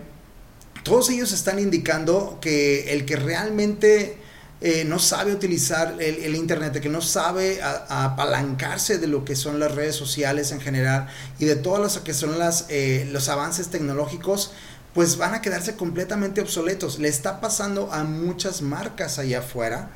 todos 0.84 1.10
ellos 1.10 1.32
están 1.32 1.58
indicando 1.58 2.38
que 2.40 2.94
el 2.94 3.06
que 3.06 3.16
realmente 3.16 4.24
eh, 4.68 4.84
no 4.84 4.98
sabe 4.98 5.32
utilizar 5.32 5.96
el, 6.00 6.36
Internet, 6.36 6.80
que 6.82 6.90
no 6.90 7.00
sabe 7.00 7.62
apalancarse 7.62 8.98
de 8.98 9.06
lo 9.06 9.24
que 9.24 9.36
son 9.36 9.60
las 9.60 9.76
redes 9.76 9.96
sociales 9.96 10.52
en 10.52 10.60
general 10.60 11.08
y 11.38 11.46
de 11.46 11.56
todos 11.56 11.80
los 11.80 12.00
que 12.00 12.16
son 12.16 12.40
las, 12.40 12.66
eh, 12.70 13.08
los 13.12 13.30
avances 13.30 13.68
tecnológicos, 13.68 14.54
pues 14.96 15.18
van 15.18 15.36
a 15.36 15.42
quedarse 15.44 15.76
completamente 15.76 16.42
obsoletos. 16.42 16.98
Le 16.98 17.10
está 17.10 17.42
pasando 17.42 17.94
a 17.94 18.06
muchas 18.06 18.64
marcas 18.64 19.20
allá 19.20 19.38
afuera 19.38 19.92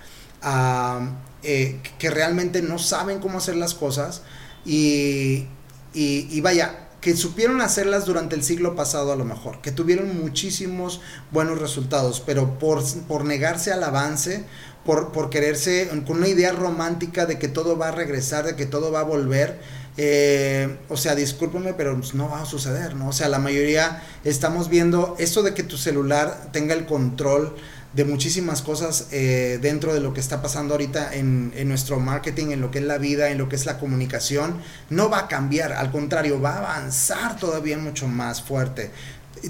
eh, 1.41 1.81
que 1.97 2.09
realmente 2.11 2.61
no 2.61 2.77
saben 2.77 3.17
cómo 3.17 3.39
hacer 3.39 3.55
las 3.55 3.73
cosas 3.73 4.21
y, 4.65 5.47
y, 5.95 6.41
vaya, 6.41 6.88
que 7.01 7.15
supieron 7.15 7.61
hacerlas 7.61 8.05
durante 8.05 8.35
el 8.35 8.43
siglo 8.43 8.75
pasado 8.75 9.11
a 9.11 9.15
lo 9.15 9.25
mejor, 9.25 9.61
que 9.61 9.71
tuvieron 9.71 10.19
muchísimos 10.19 11.01
buenos 11.31 11.59
resultados, 11.59 12.21
pero 12.25 12.59
por, 12.59 12.83
por 13.07 13.25
negarse 13.25 13.71
al 13.71 13.83
avance, 13.83 14.43
por, 14.85 15.11
por 15.11 15.29
quererse 15.29 15.89
con 16.05 16.17
una 16.17 16.27
idea 16.27 16.51
romántica 16.51 17.25
de 17.25 17.37
que 17.37 17.47
todo 17.47 17.77
va 17.77 17.89
a 17.89 17.91
regresar, 17.91 18.45
de 18.45 18.55
que 18.55 18.65
todo 18.65 18.91
va 18.91 19.01
a 19.01 19.03
volver, 19.03 19.59
eh, 19.97 20.77
o 20.87 20.97
sea, 20.97 21.15
discúlpeme, 21.15 21.73
pero 21.73 21.95
pues, 21.97 22.13
no 22.15 22.29
va 22.29 22.41
a 22.41 22.45
suceder, 22.45 22.95
¿no? 22.95 23.09
O 23.09 23.11
sea, 23.11 23.27
la 23.27 23.39
mayoría 23.39 24.01
estamos 24.23 24.69
viendo 24.69 25.15
esto 25.19 25.43
de 25.43 25.53
que 25.53 25.63
tu 25.63 25.77
celular 25.77 26.49
tenga 26.53 26.73
el 26.73 26.85
control 26.85 27.55
de 27.93 28.05
muchísimas 28.05 28.61
cosas 28.61 29.07
eh, 29.11 29.57
dentro 29.61 29.93
de 29.93 29.99
lo 29.99 30.13
que 30.13 30.19
está 30.19 30.41
pasando 30.41 30.75
ahorita 30.75 31.13
en, 31.15 31.67
nuestro 31.67 31.99
marketing, 31.99 32.51
en 32.51 32.61
lo 32.61 32.69
que 32.69 32.79
es 32.79 32.85
la 32.85 32.97
vida, 32.97 33.29
en 33.29 33.37
lo 33.37 33.49
que 33.49 33.55
es 33.55 33.65
la 33.65 33.79
comunicación, 33.79 34.55
no 34.89 35.09
va 35.09 35.19
a 35.19 35.27
cambiar, 35.27 35.73
al 35.73 35.91
contrario, 35.91 36.39
va 36.39 36.55
a 36.55 36.57
avanzar 36.57 37.37
todavía 37.37 37.77
mucho 37.77 38.07
más 38.07 38.41
fuerte. 38.41 38.91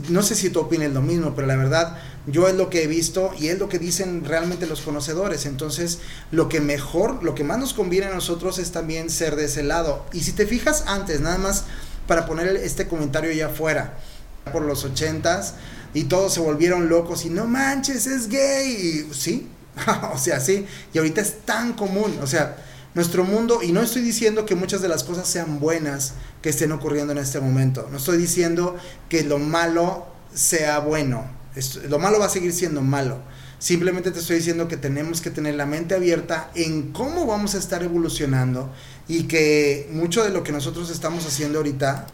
No 0.09 0.21
sé 0.21 0.35
si 0.35 0.49
tú 0.49 0.61
opinas 0.61 0.91
lo 0.93 1.01
mismo, 1.01 1.33
pero 1.35 1.47
la 1.47 1.55
verdad, 1.55 1.97
yo 2.27 2.47
es 2.47 2.55
lo 2.55 2.69
que 2.69 2.83
he 2.83 2.87
visto 2.87 3.31
y 3.39 3.47
es 3.47 3.59
lo 3.59 3.69
que 3.69 3.79
dicen 3.79 4.23
realmente 4.23 4.67
los 4.67 4.81
conocedores. 4.81 5.45
Entonces, 5.45 5.99
lo 6.31 6.47
que 6.47 6.61
mejor, 6.61 7.23
lo 7.23 7.33
que 7.33 7.43
más 7.43 7.57
nos 7.57 7.73
conviene 7.73 8.07
a 8.07 8.13
nosotros 8.13 8.59
es 8.59 8.71
también 8.71 9.09
ser 9.09 9.35
de 9.35 9.45
ese 9.45 9.63
lado. 9.63 10.05
Y 10.13 10.21
si 10.21 10.31
te 10.31 10.45
fijas 10.45 10.83
antes, 10.87 11.21
nada 11.21 11.39
más 11.39 11.65
para 12.07 12.25
poner 12.25 12.55
este 12.55 12.87
comentario 12.87 13.31
ya 13.31 13.47
afuera, 13.47 13.97
por 14.51 14.63
los 14.63 14.83
ochentas, 14.83 15.55
y 15.93 16.05
todos 16.05 16.33
se 16.33 16.39
volvieron 16.39 16.89
locos 16.89 17.25
y 17.25 17.29
no 17.29 17.45
manches, 17.45 18.05
es 18.07 18.27
gay. 18.29 19.07
Sí, 19.11 19.47
o 20.13 20.17
sea, 20.17 20.39
sí. 20.39 20.65
Y 20.93 20.97
ahorita 20.97 21.21
es 21.21 21.39
tan 21.45 21.73
común. 21.73 22.17
O 22.21 22.27
sea, 22.27 22.57
nuestro 22.93 23.23
mundo, 23.23 23.61
y 23.63 23.71
no 23.71 23.81
estoy 23.81 24.01
diciendo 24.01 24.45
que 24.45 24.55
muchas 24.55 24.81
de 24.81 24.89
las 24.89 25.03
cosas 25.03 25.27
sean 25.27 25.59
buenas 25.59 26.13
que 26.41 26.49
estén 26.49 26.71
ocurriendo 26.71 27.11
en 27.11 27.19
este 27.19 27.39
momento. 27.39 27.87
No 27.91 27.97
estoy 27.97 28.17
diciendo 28.17 28.75
que 29.09 29.23
lo 29.23 29.39
malo 29.39 30.07
sea 30.33 30.79
bueno. 30.79 31.29
Lo 31.87 31.99
malo 31.99 32.19
va 32.19 32.25
a 32.25 32.29
seguir 32.29 32.53
siendo 32.53 32.81
malo. 32.81 33.19
Simplemente 33.59 34.11
te 34.11 34.19
estoy 34.19 34.37
diciendo 34.37 34.69
que 34.69 34.77
tenemos 34.77 35.19
que 35.19 35.31
tener 35.31 35.55
la 35.55 35.65
mente 35.65 35.93
abierta 35.93 36.49
en 36.55 36.93
cómo 36.93 37.25
vamos 37.25 37.55
a 37.55 37.57
estar 37.57 37.83
evolucionando 37.83 38.71
y 39.07 39.23
que 39.23 39.89
mucho 39.91 40.23
de 40.23 40.29
lo 40.29 40.43
que 40.43 40.53
nosotros 40.53 40.89
estamos 40.89 41.25
haciendo 41.25 41.57
ahorita, 41.57 42.07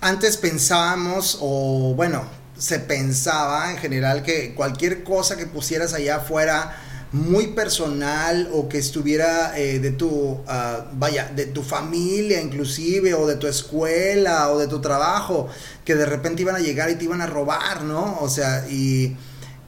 antes 0.00 0.36
pensábamos 0.36 1.38
o 1.40 1.94
bueno, 1.94 2.24
se 2.60 2.78
pensaba 2.78 3.70
en 3.70 3.78
general 3.78 4.22
que 4.22 4.54
cualquier 4.54 5.02
cosa 5.02 5.36
que 5.36 5.46
pusieras 5.46 5.94
allá 5.94 6.16
afuera 6.16 6.76
muy 7.10 7.48
personal 7.48 8.50
o 8.52 8.68
que 8.68 8.78
estuviera 8.78 9.58
eh, 9.58 9.80
de 9.80 9.90
tu, 9.90 10.38
ah, 10.46 10.86
vaya, 10.92 11.32
de 11.34 11.46
tu 11.46 11.62
familia 11.62 12.40
inclusive 12.40 13.14
o 13.14 13.26
de 13.26 13.36
tu 13.36 13.46
escuela 13.46 14.50
o 14.50 14.58
de 14.58 14.68
tu 14.68 14.80
trabajo, 14.80 15.48
que 15.84 15.96
de 15.96 16.04
repente 16.06 16.42
iban 16.42 16.54
a 16.54 16.60
llegar 16.60 16.90
y 16.90 16.96
te 16.96 17.04
iban 17.04 17.22
a 17.22 17.26
robar, 17.26 17.82
¿no? 17.82 18.18
O 18.20 18.28
sea, 18.28 18.68
y, 18.68 19.16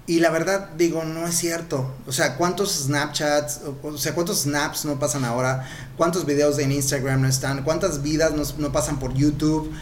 y 0.07 0.21
la 0.21 0.31
verdad 0.31 0.71
digo, 0.77 1.05
no 1.05 1.27
es 1.27 1.35
cierto. 1.35 1.91
O 2.07 2.13
sea, 2.13 2.37
¿cuántos 2.37 2.73
Snapchats, 2.85 3.61
o 3.83 3.97
sea, 3.97 4.15
cuántos 4.15 4.43
snaps 4.43 4.85
no 4.85 4.99
pasan 4.99 5.25
ahora? 5.25 5.67
¿Cuántos 5.97 6.27
videos 6.27 6.59
en 6.59 6.73
Instagram 6.73 7.23
no 7.23 7.29
están? 7.29 7.65
¿Cuántas 7.65 8.03
vidas 8.03 8.33
no, 8.33 8.43
no 8.59 8.71
pasan 8.71 8.99
por 8.99 9.15
YouTube? 9.15 9.73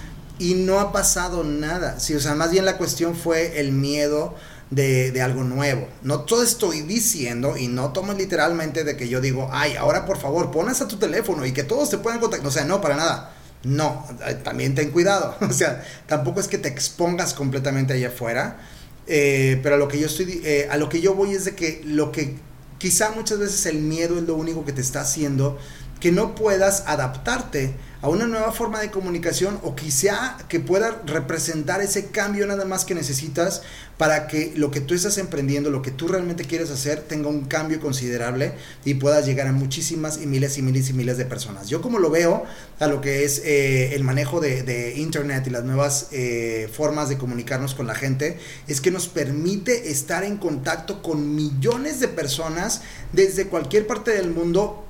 Y 0.40 0.54
no 0.54 0.80
ha 0.80 0.90
pasado 0.90 1.44
nada. 1.44 2.00
Sí, 2.00 2.14
o 2.14 2.20
sea, 2.20 2.34
más 2.34 2.50
bien 2.50 2.64
la 2.64 2.78
cuestión 2.78 3.14
fue 3.14 3.60
el 3.60 3.72
miedo 3.72 4.34
de, 4.70 5.20
algo 5.22 5.44
nuevo. 5.44 5.86
No 6.02 6.20
todo 6.20 6.42
estoy 6.42 6.80
diciendo 6.80 7.58
y 7.58 7.68
no 7.68 7.92
tomo 7.92 8.14
literalmente 8.14 8.82
de 8.82 8.96
que 8.96 9.08
yo 9.08 9.20
digo, 9.20 9.50
ay, 9.52 9.76
ahora 9.76 10.06
por 10.06 10.18
favor, 10.18 10.50
pones 10.50 10.80
a 10.80 10.88
tu 10.88 10.96
teléfono 10.96 11.44
y 11.44 11.52
que 11.52 11.62
todos 11.62 11.90
te 11.90 11.98
puedan 11.98 12.20
contactar. 12.20 12.48
O 12.48 12.50
sea, 12.50 12.64
no, 12.64 12.80
para 12.80 12.96
nada. 12.96 13.34
No, 13.64 14.06
también 14.42 14.74
ten 14.74 14.90
cuidado. 14.90 15.36
O 15.46 15.52
sea, 15.52 15.84
tampoco 16.06 16.40
es 16.40 16.48
que 16.48 16.56
te 16.56 16.68
expongas 16.68 17.34
completamente 17.34 17.92
allá 17.92 18.08
afuera. 18.08 18.60
Eh, 19.06 19.60
pero 19.62 19.74
a 19.74 19.78
lo 19.78 19.88
que 19.88 19.98
yo 19.98 20.06
estoy, 20.06 20.40
eh, 20.42 20.68
a 20.70 20.78
lo 20.78 20.88
que 20.88 21.02
yo 21.02 21.14
voy 21.14 21.32
es 21.32 21.44
de 21.44 21.54
que 21.54 21.82
lo 21.84 22.12
que 22.12 22.36
quizá 22.78 23.10
muchas 23.10 23.38
veces 23.38 23.66
el 23.66 23.80
miedo 23.80 24.16
es 24.16 24.22
lo 24.22 24.36
único 24.36 24.64
que 24.64 24.72
te 24.72 24.80
está 24.80 25.02
haciendo 25.02 25.58
que 26.00 26.12
no 26.12 26.34
puedas 26.34 26.84
adaptarte 26.86 27.74
a 28.02 28.08
una 28.08 28.26
nueva 28.26 28.50
forma 28.52 28.80
de 28.80 28.90
comunicación 28.90 29.58
o 29.62 29.76
quizá 29.76 30.38
que 30.48 30.58
pueda 30.58 31.02
representar 31.04 31.82
ese 31.82 32.06
cambio 32.06 32.46
nada 32.46 32.64
más 32.64 32.86
que 32.86 32.94
necesitas 32.94 33.62
para 33.98 34.26
que 34.26 34.54
lo 34.56 34.70
que 34.70 34.80
tú 34.80 34.94
estás 34.94 35.18
emprendiendo, 35.18 35.68
lo 35.68 35.82
que 35.82 35.90
tú 35.90 36.08
realmente 36.08 36.44
quieres 36.44 36.70
hacer, 36.70 37.02
tenga 37.02 37.28
un 37.28 37.44
cambio 37.44 37.78
considerable 37.78 38.54
y 38.86 38.94
puedas 38.94 39.26
llegar 39.26 39.46
a 39.46 39.52
muchísimas 39.52 40.22
y 40.22 40.26
miles 40.26 40.56
y 40.56 40.62
miles 40.62 40.88
y 40.88 40.94
miles 40.94 41.18
de 41.18 41.26
personas. 41.26 41.68
Yo 41.68 41.82
como 41.82 41.98
lo 41.98 42.08
veo 42.08 42.44
a 42.78 42.86
lo 42.86 43.02
que 43.02 43.24
es 43.24 43.42
eh, 43.44 43.94
el 43.94 44.02
manejo 44.02 44.40
de, 44.40 44.94
Internet 44.96 45.46
y 45.46 45.50
las 45.50 45.64
nuevas 45.64 46.08
eh, 46.12 46.70
formas 46.72 47.10
de 47.10 47.18
comunicarnos 47.18 47.74
con 47.74 47.86
la 47.86 47.94
gente, 47.94 48.38
es 48.66 48.80
que 48.80 48.90
nos 48.90 49.08
permite 49.08 49.90
estar 49.90 50.24
en 50.24 50.38
contacto 50.38 51.02
con 51.02 51.34
millones 51.34 52.00
de 52.00 52.08
personas 52.08 52.80
desde 53.12 53.48
cualquier 53.48 53.86
parte 53.86 54.12
del 54.12 54.30
mundo 54.30 54.86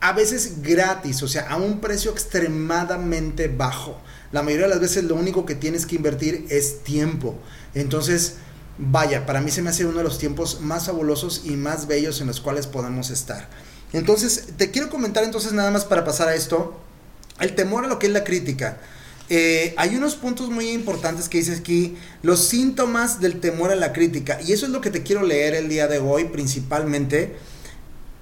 a 0.00 0.12
veces 0.12 0.62
gratis, 0.62 1.22
o 1.22 1.28
sea, 1.28 1.48
a 1.48 1.56
un 1.56 1.80
precio 1.80 2.10
extremadamente 2.10 3.48
bajo. 3.48 3.98
La 4.32 4.42
mayoría 4.42 4.66
de 4.66 4.70
las 4.70 4.80
veces 4.80 5.04
lo 5.04 5.14
único 5.14 5.46
que 5.46 5.54
tienes 5.54 5.86
que 5.86 5.96
invertir 5.96 6.46
es 6.50 6.82
tiempo. 6.82 7.34
Entonces, 7.74 8.34
vaya, 8.78 9.24
para 9.26 9.40
mí 9.40 9.50
se 9.50 9.62
me 9.62 9.70
hace 9.70 9.86
uno 9.86 9.98
de 9.98 10.04
los 10.04 10.18
tiempos 10.18 10.60
más 10.60 10.86
fabulosos 10.86 11.42
y 11.44 11.52
más 11.52 11.86
bellos 11.86 12.20
en 12.20 12.26
los 12.26 12.40
cuales 12.40 12.66
podemos 12.66 13.10
estar. 13.10 13.48
Entonces, 13.92 14.48
te 14.56 14.70
quiero 14.70 14.90
comentar 14.90 15.24
entonces 15.24 15.52
nada 15.52 15.70
más 15.70 15.84
para 15.84 16.04
pasar 16.04 16.28
a 16.28 16.34
esto, 16.34 16.78
el 17.40 17.54
temor 17.54 17.84
a 17.84 17.88
lo 17.88 17.98
que 17.98 18.06
es 18.08 18.12
la 18.12 18.24
crítica. 18.24 18.78
Eh, 19.28 19.74
hay 19.76 19.96
unos 19.96 20.14
puntos 20.14 20.50
muy 20.50 20.70
importantes 20.70 21.28
que 21.28 21.38
dices 21.38 21.60
aquí, 21.60 21.96
los 22.22 22.40
síntomas 22.40 23.20
del 23.20 23.40
temor 23.40 23.70
a 23.70 23.76
la 23.76 23.92
crítica. 23.92 24.40
Y 24.42 24.52
eso 24.52 24.66
es 24.66 24.72
lo 24.72 24.80
que 24.80 24.90
te 24.90 25.02
quiero 25.02 25.22
leer 25.22 25.54
el 25.54 25.68
día 25.68 25.88
de 25.88 25.98
hoy 25.98 26.26
principalmente 26.26 27.36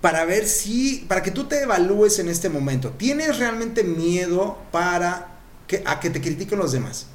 para 0.04 0.26
ver 0.26 0.46
si, 0.46 1.06
para 1.08 1.23
que 1.23 1.30
tú 1.30 1.44
te 1.44 1.62
evalúes 1.62 2.18
en 2.18 2.28
este 2.28 2.50
momento. 2.50 2.90
¿Tienes 2.90 3.38
realmente 3.38 3.84
miedo 3.84 4.58
para 4.70 5.38
que, 5.66 5.82
a 5.87 5.99
que 5.99 6.11
te 6.11 6.20
critiquen 6.20 6.58
los 6.58 6.73
demás? 6.73 7.06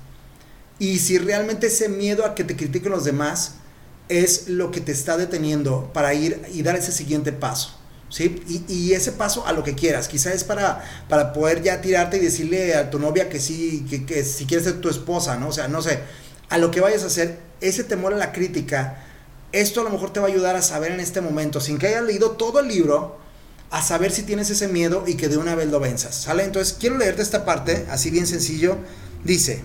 Y 0.79 0.98
si 0.98 1.19
realmente 1.19 1.67
ese 1.67 1.88
miedo 1.88 2.25
a 2.25 2.34
que 2.34 2.43
te 2.43 2.55
critiquen 2.55 2.91
los 2.91 3.03
demás 3.05 3.58
es 4.08 4.48
lo 4.48 4.72
que 4.72 4.81
te 4.81 4.91
está 4.91 5.17
deteniendo 5.17 5.93
para 5.93 6.15
ir 6.15 6.41
y 6.51 6.63
dar 6.63 6.75
ese 6.77 6.91
siguiente 6.91 7.31
paso. 7.31 7.79
¿Sí? 8.10 8.41
Y, 8.67 8.93
ese 8.93 9.12
paso 9.12 9.46
a 9.46 9.53
lo 9.53 9.63
que 9.63 9.75
quieras, 9.75 10.08
quizás 10.08 10.34
es 10.34 10.43
para, 10.43 10.84
para 11.08 11.31
poder 11.31 11.62
ya 11.62 11.81
tirarte 11.81 12.17
y 12.17 12.22
decirle 12.22 12.74
a 12.74 12.89
tu 12.89 12.98
novia 12.98 13.29
que 13.29 13.39
sí, 13.39 13.86
que, 13.88 14.03
que 14.03 14.24
si 14.24 14.48
quieres 14.48 14.65
ser 14.65 14.81
tu 14.81 14.89
esposa, 14.89 15.38
¿no? 15.38 15.50
O 15.50 15.53
sea, 15.53 15.67
no 15.67 15.84
sé, 15.84 16.00
a 16.50 16.58
lo 16.58 16.72
que 16.72 16.81
vayas 16.81 17.03
a 17.03 17.05
hacer, 17.05 17.38
ese 17.62 17.84
temor 17.84 18.15
a 18.15 18.17
la 18.17 18.31
crítica, 18.31 19.09
esto 19.51 19.82
a 19.82 19.84
lo 19.84 19.89
mejor 19.89 20.13
te 20.13 20.20
va 20.20 20.27
a 20.27 20.29
ayudar 20.29 20.56
a 20.56 20.62
saber 20.62 20.91
en 20.91 21.00
este 21.00 21.22
momento, 21.22 21.60
sin 21.62 21.77
que 21.77 21.88
hayas 21.88 22.03
leído 22.03 22.32
todo 22.32 22.60
el 22.60 22.68
libro, 22.68 23.18
a 23.72 23.82
saber 23.82 24.12
si 24.12 24.24
tienes 24.24 24.50
ese 24.50 24.68
miedo 24.68 25.03
y 25.06 25.15
que 25.15 25.27
de 25.27 25.38
una 25.38 25.56
vez 25.56 25.70
lo 25.70 25.79
venzas. 25.79 26.15
¿Sale? 26.15 26.44
Entonces 26.44 26.75
quiero 26.79 26.98
leerte 26.98 27.22
esta 27.22 27.46
parte, 27.46 27.86
así 27.89 28.10
bien 28.10 28.27
sencillo. 28.27 28.77
Dice, 29.24 29.62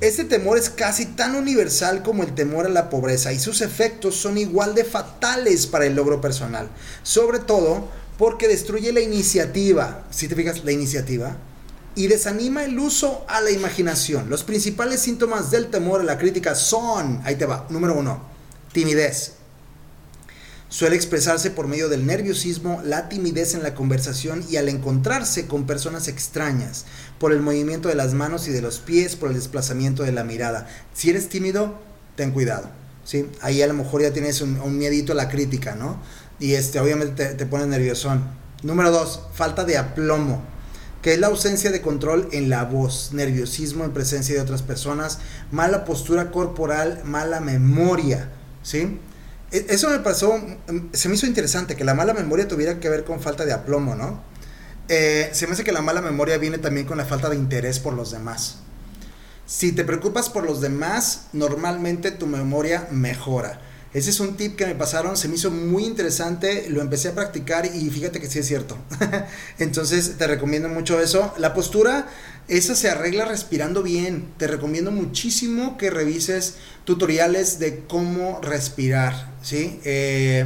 este 0.00 0.24
temor 0.24 0.58
es 0.58 0.70
casi 0.70 1.06
tan 1.06 1.34
universal 1.34 2.02
como 2.02 2.22
el 2.22 2.34
temor 2.34 2.66
a 2.66 2.70
la 2.70 2.90
pobreza 2.90 3.32
y 3.32 3.38
sus 3.38 3.62
efectos 3.62 4.16
son 4.16 4.38
igual 4.38 4.74
de 4.74 4.84
fatales 4.84 5.66
para 5.66 5.86
el 5.86 5.94
logro 5.94 6.20
personal. 6.20 6.68
Sobre 7.02 7.38
todo 7.38 7.88
porque 8.18 8.48
destruye 8.48 8.92
la 8.92 9.00
iniciativa, 9.00 10.04
si 10.10 10.28
te 10.28 10.34
fijas, 10.34 10.64
la 10.64 10.72
iniciativa, 10.72 11.36
y 11.94 12.06
desanima 12.06 12.64
el 12.64 12.78
uso 12.78 13.24
a 13.28 13.40
la 13.40 13.50
imaginación. 13.50 14.28
Los 14.28 14.44
principales 14.44 15.00
síntomas 15.00 15.50
del 15.50 15.68
temor 15.68 16.00
a 16.00 16.04
la 16.04 16.18
crítica 16.18 16.54
son, 16.54 17.20
ahí 17.24 17.36
te 17.36 17.46
va, 17.46 17.66
número 17.70 17.94
uno, 17.94 18.37
Timidez. 18.78 19.32
Suele 20.68 20.94
expresarse 20.94 21.50
por 21.50 21.66
medio 21.66 21.88
del 21.88 22.06
nerviosismo, 22.06 22.80
la 22.84 23.08
timidez 23.08 23.54
en 23.54 23.64
la 23.64 23.74
conversación 23.74 24.44
y 24.48 24.54
al 24.54 24.68
encontrarse 24.68 25.48
con 25.48 25.66
personas 25.66 26.06
extrañas, 26.06 26.84
por 27.18 27.32
el 27.32 27.40
movimiento 27.40 27.88
de 27.88 27.96
las 27.96 28.14
manos 28.14 28.46
y 28.46 28.52
de 28.52 28.62
los 28.62 28.78
pies, 28.78 29.16
por 29.16 29.30
el 29.30 29.34
desplazamiento 29.34 30.04
de 30.04 30.12
la 30.12 30.22
mirada. 30.22 30.68
Si 30.94 31.10
eres 31.10 31.28
tímido, 31.28 31.80
ten 32.14 32.30
cuidado. 32.30 32.70
¿sí? 33.02 33.26
Ahí 33.40 33.62
a 33.62 33.66
lo 33.66 33.74
mejor 33.74 34.02
ya 34.02 34.12
tienes 34.12 34.42
un, 34.42 34.78
miedito 34.78 35.10
a 35.10 35.16
la 35.16 35.28
crítica, 35.28 35.74
¿no? 35.74 36.00
Y 36.38 36.52
este, 36.54 36.78
obviamente 36.78 37.24
te, 37.24 37.34
te 37.34 37.46
pone 37.46 37.66
nerviosón. 37.66 38.22
Número 38.62 38.92
dos, 38.92 39.22
falta 39.34 39.64
de 39.64 39.76
aplomo, 39.76 40.40
que 41.02 41.14
es 41.14 41.18
la 41.18 41.26
ausencia 41.26 41.72
de 41.72 41.82
control 41.82 42.28
en 42.30 42.48
la 42.48 42.62
voz, 42.62 43.10
nerviosismo 43.12 43.82
en 43.82 43.92
presencia 43.92 44.36
de 44.36 44.40
otras 44.40 44.62
personas, 44.62 45.18
mala 45.50 45.84
postura 45.84 46.30
corporal, 46.30 47.00
mala 47.04 47.40
memoria 47.40 48.30
¿sí? 48.62 48.98
E, 49.50 49.66
eso 49.70 49.90
me 49.90 49.98
pasó, 50.00 50.40
se 50.92 51.08
me 51.08 51.14
hizo 51.14 51.26
interesante 51.26 51.76
que 51.76 51.84
la 51.84 51.94
mala 51.94 52.14
memoria 52.14 52.48
tuviera 52.48 52.80
que 52.80 52.88
ver 52.88 53.04
con 53.04 53.20
falta 53.20 53.44
de 53.44 53.52
aplomo, 53.52 53.94
¿no? 53.94 54.22
Eh, 54.88 55.28
se 55.32 55.46
me 55.46 55.52
hace 55.52 55.64
que 55.64 55.72
la 55.72 55.82
mala 55.82 56.00
memoria 56.00 56.38
viene 56.38 56.58
también 56.58 56.86
con 56.86 56.98
la 56.98 57.04
falta 57.04 57.28
de 57.28 57.36
interés 57.36 57.78
por 57.78 57.92
los 57.92 58.10
demás. 58.10 58.58
Si 59.46 59.72
te 59.72 59.84
preocupas 59.84 60.28
por 60.28 60.44
los 60.44 60.60
demás, 60.60 61.28
normalmente 61.32 62.10
tu 62.10 62.26
memoria 62.26 62.86
mejora. 62.90 63.60
Ese 63.94 64.10
es 64.10 64.20
un 64.20 64.36
tip 64.36 64.56
que 64.56 64.66
me 64.66 64.74
pasaron, 64.74 65.16
se 65.16 65.28
me 65.28 65.36
hizo 65.36 65.50
muy 65.50 65.84
interesante, 65.84 66.68
lo 66.68 66.82
empecé 66.82 67.08
a 67.08 67.14
practicar 67.14 67.64
y 67.66 67.88
fíjate 67.88 68.20
que 68.20 68.28
sí 68.28 68.38
es 68.38 68.46
cierto. 68.46 68.76
Entonces 69.58 70.16
te 70.18 70.26
recomiendo 70.26 70.68
mucho 70.68 71.00
eso. 71.00 71.32
La 71.38 71.54
postura, 71.54 72.06
esa 72.48 72.74
se 72.74 72.90
arregla 72.90 73.24
respirando 73.24 73.82
bien. 73.82 74.28
Te 74.36 74.46
recomiendo 74.46 74.90
muchísimo 74.90 75.78
que 75.78 75.88
revises 75.88 76.56
tutoriales 76.84 77.58
de 77.58 77.84
cómo 77.86 78.40
respirar, 78.42 79.32
¿sí? 79.42 79.80
Eh, 79.84 80.44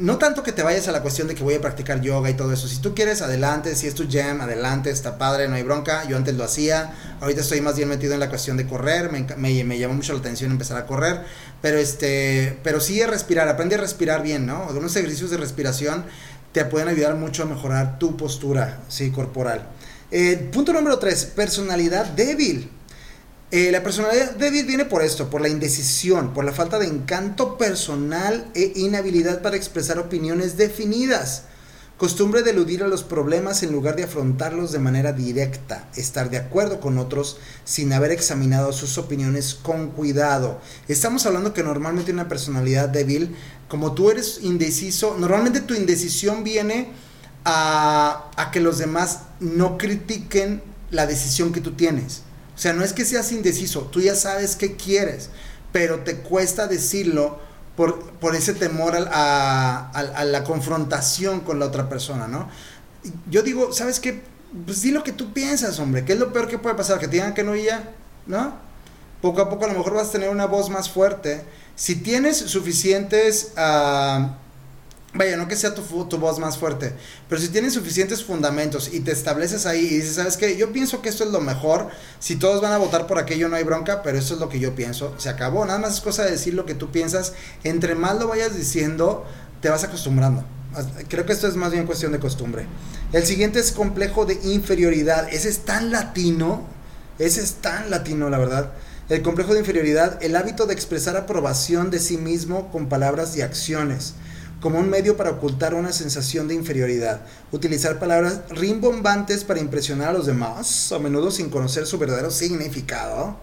no 0.00 0.18
tanto 0.18 0.42
que 0.42 0.52
te 0.52 0.62
vayas 0.62 0.88
a 0.88 0.92
la 0.92 1.02
cuestión 1.02 1.28
de 1.28 1.34
que 1.34 1.44
voy 1.44 1.54
a 1.54 1.60
practicar 1.60 2.00
yoga 2.00 2.30
y 2.30 2.34
todo 2.34 2.52
eso. 2.52 2.66
Si 2.66 2.78
tú 2.78 2.94
quieres, 2.94 3.22
adelante. 3.22 3.76
Si 3.76 3.86
es 3.86 3.94
tu 3.94 4.08
jam, 4.10 4.40
adelante. 4.40 4.90
Está 4.90 5.18
padre, 5.18 5.48
no 5.48 5.54
hay 5.54 5.62
bronca. 5.62 6.08
Yo 6.08 6.16
antes 6.16 6.34
lo 6.34 6.44
hacía. 6.44 6.94
Ahorita 7.20 7.42
estoy 7.42 7.60
más 7.60 7.76
bien 7.76 7.88
metido 7.88 8.14
en 8.14 8.20
la 8.20 8.28
cuestión 8.28 8.56
de 8.56 8.66
correr. 8.66 9.10
Me, 9.12 9.64
me, 9.64 9.78
llamó 9.78 9.94
mucho 9.94 10.12
la 10.14 10.20
atención 10.20 10.50
empezar 10.50 10.78
a 10.78 10.86
correr. 10.86 11.20
Pero 11.60 11.78
este, 11.78 12.58
pero 12.62 12.80
sí 12.80 13.00
a 13.02 13.06
respirar. 13.06 13.48
Aprende 13.48 13.76
a 13.76 13.78
respirar 13.78 14.22
bien, 14.22 14.46
¿no? 14.46 14.68
Algunos 14.68 14.96
ejercicios 14.96 15.30
de 15.30 15.36
respiración 15.36 16.04
te 16.52 16.64
pueden 16.64 16.88
ayudar 16.88 17.14
mucho 17.14 17.44
a 17.44 17.46
mejorar 17.46 17.98
tu 17.98 18.16
postura, 18.16 18.80
sí, 18.88 19.10
corporal. 19.10 19.68
Eh, 20.10 20.48
punto 20.52 20.72
número 20.72 20.98
3, 20.98 21.26
personalidad 21.36 22.06
débil. 22.06 22.70
Eh, 23.52 23.72
la 23.72 23.82
personalidad 23.82 24.36
débil 24.36 24.64
viene 24.64 24.84
por 24.84 25.02
esto, 25.02 25.28
por 25.28 25.40
la 25.40 25.48
indecisión, 25.48 26.32
por 26.32 26.44
la 26.44 26.52
falta 26.52 26.78
de 26.78 26.86
encanto 26.86 27.58
personal 27.58 28.48
e 28.54 28.74
inhabilidad 28.76 29.42
para 29.42 29.56
expresar 29.56 29.98
opiniones 29.98 30.56
definidas. 30.56 31.42
Costumbre 31.96 32.44
de 32.44 32.52
eludir 32.52 32.84
a 32.84 32.88
los 32.88 33.02
problemas 33.02 33.64
en 33.64 33.72
lugar 33.72 33.96
de 33.96 34.04
afrontarlos 34.04 34.70
de 34.70 34.78
manera 34.78 35.12
directa. 35.12 35.88
Estar 35.96 36.30
de 36.30 36.36
acuerdo 36.36 36.78
con 36.78 36.96
otros 36.96 37.38
sin 37.64 37.92
haber 37.92 38.12
examinado 38.12 38.72
sus 38.72 38.96
opiniones 38.98 39.56
con 39.56 39.90
cuidado. 39.90 40.60
Estamos 40.86 41.26
hablando 41.26 41.52
que 41.52 41.64
normalmente 41.64 42.12
una 42.12 42.28
personalidad 42.28 42.88
débil, 42.88 43.34
como 43.68 43.94
tú 43.94 44.12
eres 44.12 44.38
indeciso, 44.42 45.16
normalmente 45.18 45.60
tu 45.60 45.74
indecisión 45.74 46.44
viene 46.44 46.92
a, 47.44 48.30
a 48.36 48.50
que 48.52 48.60
los 48.60 48.78
demás 48.78 49.22
no 49.40 49.76
critiquen 49.76 50.62
la 50.92 51.06
decisión 51.06 51.52
que 51.52 51.60
tú 51.60 51.72
tienes. 51.72 52.22
O 52.60 52.62
sea, 52.62 52.74
no 52.74 52.84
es 52.84 52.92
que 52.92 53.06
seas 53.06 53.32
indeciso, 53.32 53.84
tú 53.90 54.02
ya 54.02 54.14
sabes 54.14 54.54
qué 54.54 54.76
quieres, 54.76 55.30
pero 55.72 56.00
te 56.00 56.18
cuesta 56.18 56.66
decirlo 56.66 57.38
por, 57.74 58.10
por 58.18 58.36
ese 58.36 58.52
temor 58.52 58.94
a, 59.10 59.88
a, 59.88 60.24
la 60.26 60.44
confrontación 60.44 61.40
con 61.40 61.58
la 61.58 61.64
otra 61.64 61.88
persona, 61.88 62.28
¿no? 62.28 62.50
Yo 63.30 63.40
digo, 63.40 63.72
¿sabes 63.72 63.98
qué? 63.98 64.20
Pues 64.66 64.82
di 64.82 64.90
lo 64.90 65.02
que 65.02 65.12
tú 65.12 65.32
piensas, 65.32 65.78
hombre. 65.78 66.04
¿Qué 66.04 66.12
es 66.12 66.18
lo 66.18 66.34
peor 66.34 66.48
que 66.48 66.58
puede 66.58 66.74
pasar? 66.74 66.98
Que 66.98 67.08
te 67.08 67.32
que 67.32 67.42
no 67.42 67.56
y 67.56 67.62
ya, 67.64 67.94
¿no? 68.26 68.52
Poco 69.22 69.40
a 69.40 69.48
poco 69.48 69.64
a 69.64 69.68
lo 69.68 69.78
mejor 69.78 69.94
vas 69.94 70.08
a 70.08 70.12
tener 70.12 70.28
una 70.28 70.44
voz 70.44 70.68
más 70.68 70.90
fuerte. 70.90 71.42
Si 71.76 71.96
tienes 71.96 72.36
suficientes... 72.36 73.52
Uh, 73.56 74.26
Vaya, 75.12 75.36
no 75.36 75.48
que 75.48 75.56
sea 75.56 75.74
tu, 75.74 75.82
voz 75.82 76.38
más 76.38 76.56
fuerte, 76.56 76.92
pero 77.28 77.40
si 77.40 77.48
tienes 77.48 77.74
suficientes 77.74 78.22
fundamentos 78.22 78.90
y 78.92 79.00
te 79.00 79.10
estableces 79.10 79.66
ahí 79.66 79.80
y 79.80 79.96
dices, 79.96 80.14
¿sabes 80.14 80.36
qué? 80.36 80.56
Yo 80.56 80.72
pienso 80.72 81.02
que 81.02 81.08
esto 81.08 81.24
es 81.24 81.30
lo 81.30 81.40
mejor, 81.40 81.88
si 82.20 82.36
todos 82.36 82.60
van 82.60 82.72
a 82.72 82.78
votar 82.78 83.08
por 83.08 83.18
aquello 83.18 83.48
no 83.48 83.56
hay 83.56 83.64
bronca, 83.64 84.02
pero 84.02 84.16
esto 84.18 84.34
es 84.34 84.40
lo 84.40 84.48
que 84.48 84.60
yo 84.60 84.76
pienso, 84.76 85.12
se 85.18 85.28
acabó, 85.28 85.66
nada 85.66 85.80
más 85.80 85.94
es 85.94 86.00
cosa 86.00 86.24
de 86.24 86.30
decir 86.30 86.54
lo 86.54 86.64
que 86.64 86.76
tú 86.76 86.92
piensas, 86.92 87.32
entre 87.64 87.96
más 87.96 88.20
lo 88.20 88.28
vayas 88.28 88.56
diciendo, 88.56 89.26
te 89.60 89.68
vas 89.68 89.82
acostumbrando. 89.82 90.44
Creo 91.08 91.26
que 91.26 91.32
esto 91.32 91.48
es 91.48 91.56
más 91.56 91.72
bien 91.72 91.86
cuestión 91.86 92.12
de 92.12 92.20
costumbre. 92.20 92.66
El 93.12 93.26
siguiente 93.26 93.58
es 93.58 93.72
complejo 93.72 94.26
de 94.26 94.38
inferioridad, 94.44 95.28
ese 95.32 95.48
es 95.48 95.64
tan 95.64 95.90
latino, 95.90 96.62
ese 97.18 97.42
es 97.42 97.54
tan 97.54 97.90
latino, 97.90 98.30
la 98.30 98.38
verdad. 98.38 98.70
El 99.08 99.22
complejo 99.22 99.54
de 99.54 99.58
inferioridad, 99.58 100.22
el 100.22 100.36
hábito 100.36 100.66
de 100.66 100.74
expresar 100.74 101.16
aprobación 101.16 101.90
de 101.90 101.98
sí 101.98 102.16
mismo 102.16 102.70
con 102.70 102.88
palabras 102.88 103.36
y 103.36 103.42
acciones 103.42 104.14
como 104.60 104.78
un 104.78 104.90
medio 104.90 105.16
para 105.16 105.30
ocultar 105.30 105.74
una 105.74 105.92
sensación 105.92 106.46
de 106.46 106.54
inferioridad. 106.54 107.22
Utilizar 107.50 107.98
palabras 107.98 108.42
rimbombantes 108.50 109.42
para 109.44 109.60
impresionar 109.60 110.10
a 110.10 110.12
los 110.12 110.26
demás, 110.26 110.92
a 110.92 110.98
menudo 110.98 111.30
sin 111.30 111.48
conocer 111.50 111.86
su 111.86 111.98
verdadero 111.98 112.30
significado. 112.30 113.36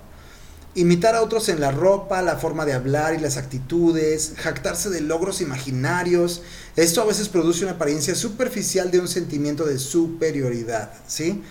Imitar 0.76 1.16
a 1.16 1.24
otros 1.24 1.50
en 1.50 1.60
la 1.60 1.72
ropa, 1.72 2.22
la 2.22 2.38
forma 2.38 2.64
de 2.66 2.74
hablar 2.74 3.16
y 3.16 3.18
las 3.20 3.38
actitudes, 3.38 4.34
jactarse 4.38 4.92
de 4.92 5.02
logros 5.02 5.42
imaginarios. 5.42 6.44
Esto 6.76 7.02
a 7.02 7.06
veces 7.06 7.30
produce 7.30 7.64
una 7.64 7.74
apariencia 7.74 8.14
superficial 8.14 8.92
de 8.92 9.00
un 9.00 9.08
sentimiento 9.08 9.66
de 9.66 9.80
superioridad, 9.80 10.94
¿sí? 11.08 11.42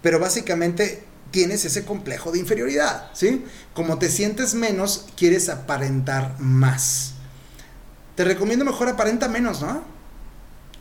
Pero 0.00 0.18
básicamente 0.18 1.02
tienes 1.30 1.66
ese 1.66 1.84
complejo 1.84 2.32
de 2.32 2.38
inferioridad, 2.38 3.10
¿sí? 3.12 3.44
Como 3.74 3.98
te 3.98 4.08
sientes 4.08 4.54
menos, 4.54 5.08
quieres 5.14 5.50
aparentar 5.50 6.40
más 6.40 7.19
te 8.20 8.24
recomiendo 8.24 8.66
mejor 8.66 8.86
aparenta 8.86 9.28
menos, 9.28 9.62
¿no? 9.62 9.82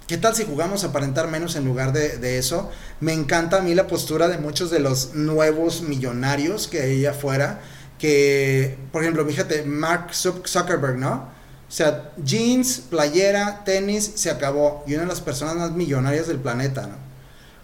¿Qué 0.07 0.17
tal 0.17 0.35
si 0.35 0.43
jugamos 0.43 0.83
a 0.83 0.87
aparentar 0.87 1.29
menos 1.29 1.55
en 1.55 1.63
lugar 1.63 1.93
de, 1.93 2.37
eso? 2.37 2.69
Me 2.99 3.13
encanta 3.13 3.59
a 3.59 3.61
mí 3.61 3.73
la 3.75 3.87
postura 3.87 4.27
de 4.27 4.37
muchos 4.37 4.69
de 4.71 4.79
los 4.79 5.13
nuevos 5.13 5.81
millonarios 5.81 6.67
que 6.67 6.81
hay 6.81 7.05
afuera. 7.05 7.61
Que, 7.97 8.77
por 8.91 9.03
ejemplo, 9.03 9.25
fíjate, 9.25 9.63
Mark 9.63 10.13
Zuckerberg, 10.13 10.97
¿no? 10.97 11.29
O 11.69 11.71
sea, 11.71 12.11
jeans, 12.21 12.81
playera, 12.89 13.63
tenis, 13.63 14.11
se 14.15 14.29
acabó. 14.29 14.83
Y 14.85 14.95
una 14.95 15.03
de 15.03 15.07
las 15.07 15.21
personas 15.21 15.55
más 15.55 15.71
millonarias 15.71 16.27
del 16.27 16.39
planeta, 16.39 16.87
¿no? 16.87 16.95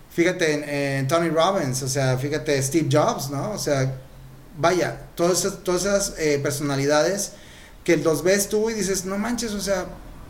Fíjate 0.10 1.00
en, 1.00 1.06
Tony 1.10 1.28
Robbins, 1.28 1.84
o 1.84 1.90
sea, 1.90 2.18
fíjate 2.18 2.64
Steve 2.64 2.88
Jobs, 2.90 3.30
¿no? 3.30 3.52
O 3.52 3.60
sea, 3.60 3.94
vaya, 4.58 5.02
todas 5.16 5.44
esas, 5.44 6.14
eh, 6.18 6.40
personalidades 6.42 7.34
que 7.86 7.96
los 7.98 8.24
ves 8.24 8.50
tú 8.50 8.70
y 8.70 8.74
dices, 8.74 9.06
no 9.06 9.18
manches, 9.18 9.54
o 9.54 9.62
sea, 9.62 9.86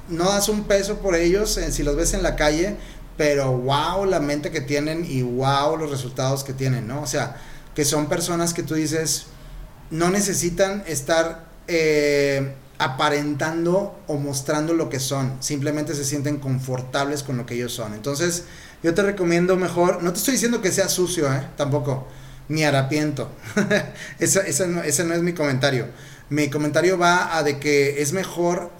no 0.09 0.25
das 0.25 0.49
un 0.49 0.65
peso 0.65 0.99
por 0.99 1.15
ellos 1.15 1.57
eh, 1.57 1.71
si 1.71 1.81
los 1.81 1.95
ves 1.95 2.13
en 2.13 2.21
la 2.21 2.35
calle, 2.35 2.75
pero 3.17 3.57
wow 3.57 4.05
la 4.05 4.19
mente 4.19 4.51
que 4.51 4.61
tienen 4.61 5.05
y 5.09 5.23
wow 5.23 5.77
los 5.77 5.89
resultados 5.89 6.43
que 6.43 6.53
tienen, 6.53 6.85
¿no? 6.85 7.01
O 7.01 7.07
sea, 7.07 7.37
que 7.73 7.85
son 7.85 8.07
personas 8.07 8.53
que 8.53 8.61
tú 8.61 8.75
dices, 8.75 9.27
no 9.89 10.09
necesitan 10.09 10.83
estar 10.85 11.45
eh, 11.67 12.53
aparentando 12.77 13.97
o 14.07 14.17
mostrando 14.17 14.73
lo 14.73 14.89
que 14.89 14.99
son, 14.99 15.37
simplemente 15.39 15.95
se 15.95 16.03
sienten 16.03 16.39
confortables 16.39 17.23
con 17.23 17.37
lo 17.37 17.45
que 17.45 17.55
ellos 17.55 17.71
son. 17.71 17.93
Entonces, 17.93 18.43
yo 18.83 18.93
te 18.93 19.01
recomiendo 19.01 19.55
mejor, 19.55 20.03
no 20.03 20.11
te 20.11 20.19
estoy 20.19 20.33
diciendo 20.33 20.61
que 20.61 20.73
sea 20.73 20.89
sucio, 20.89 21.33
¿eh? 21.33 21.47
Tampoco, 21.55 22.05
ni 22.49 22.65
harapiento. 22.65 23.29
ese, 24.19 24.41
ese 24.49 24.67
no 25.05 25.13
es 25.13 25.21
mi 25.21 25.31
comentario 25.31 25.87
mi 26.29 26.49
comentario 26.49 26.97
va 26.97 27.37
a 27.37 27.43
de 27.43 27.59
que 27.59 28.01
es 28.01 28.13
mejor 28.13 28.71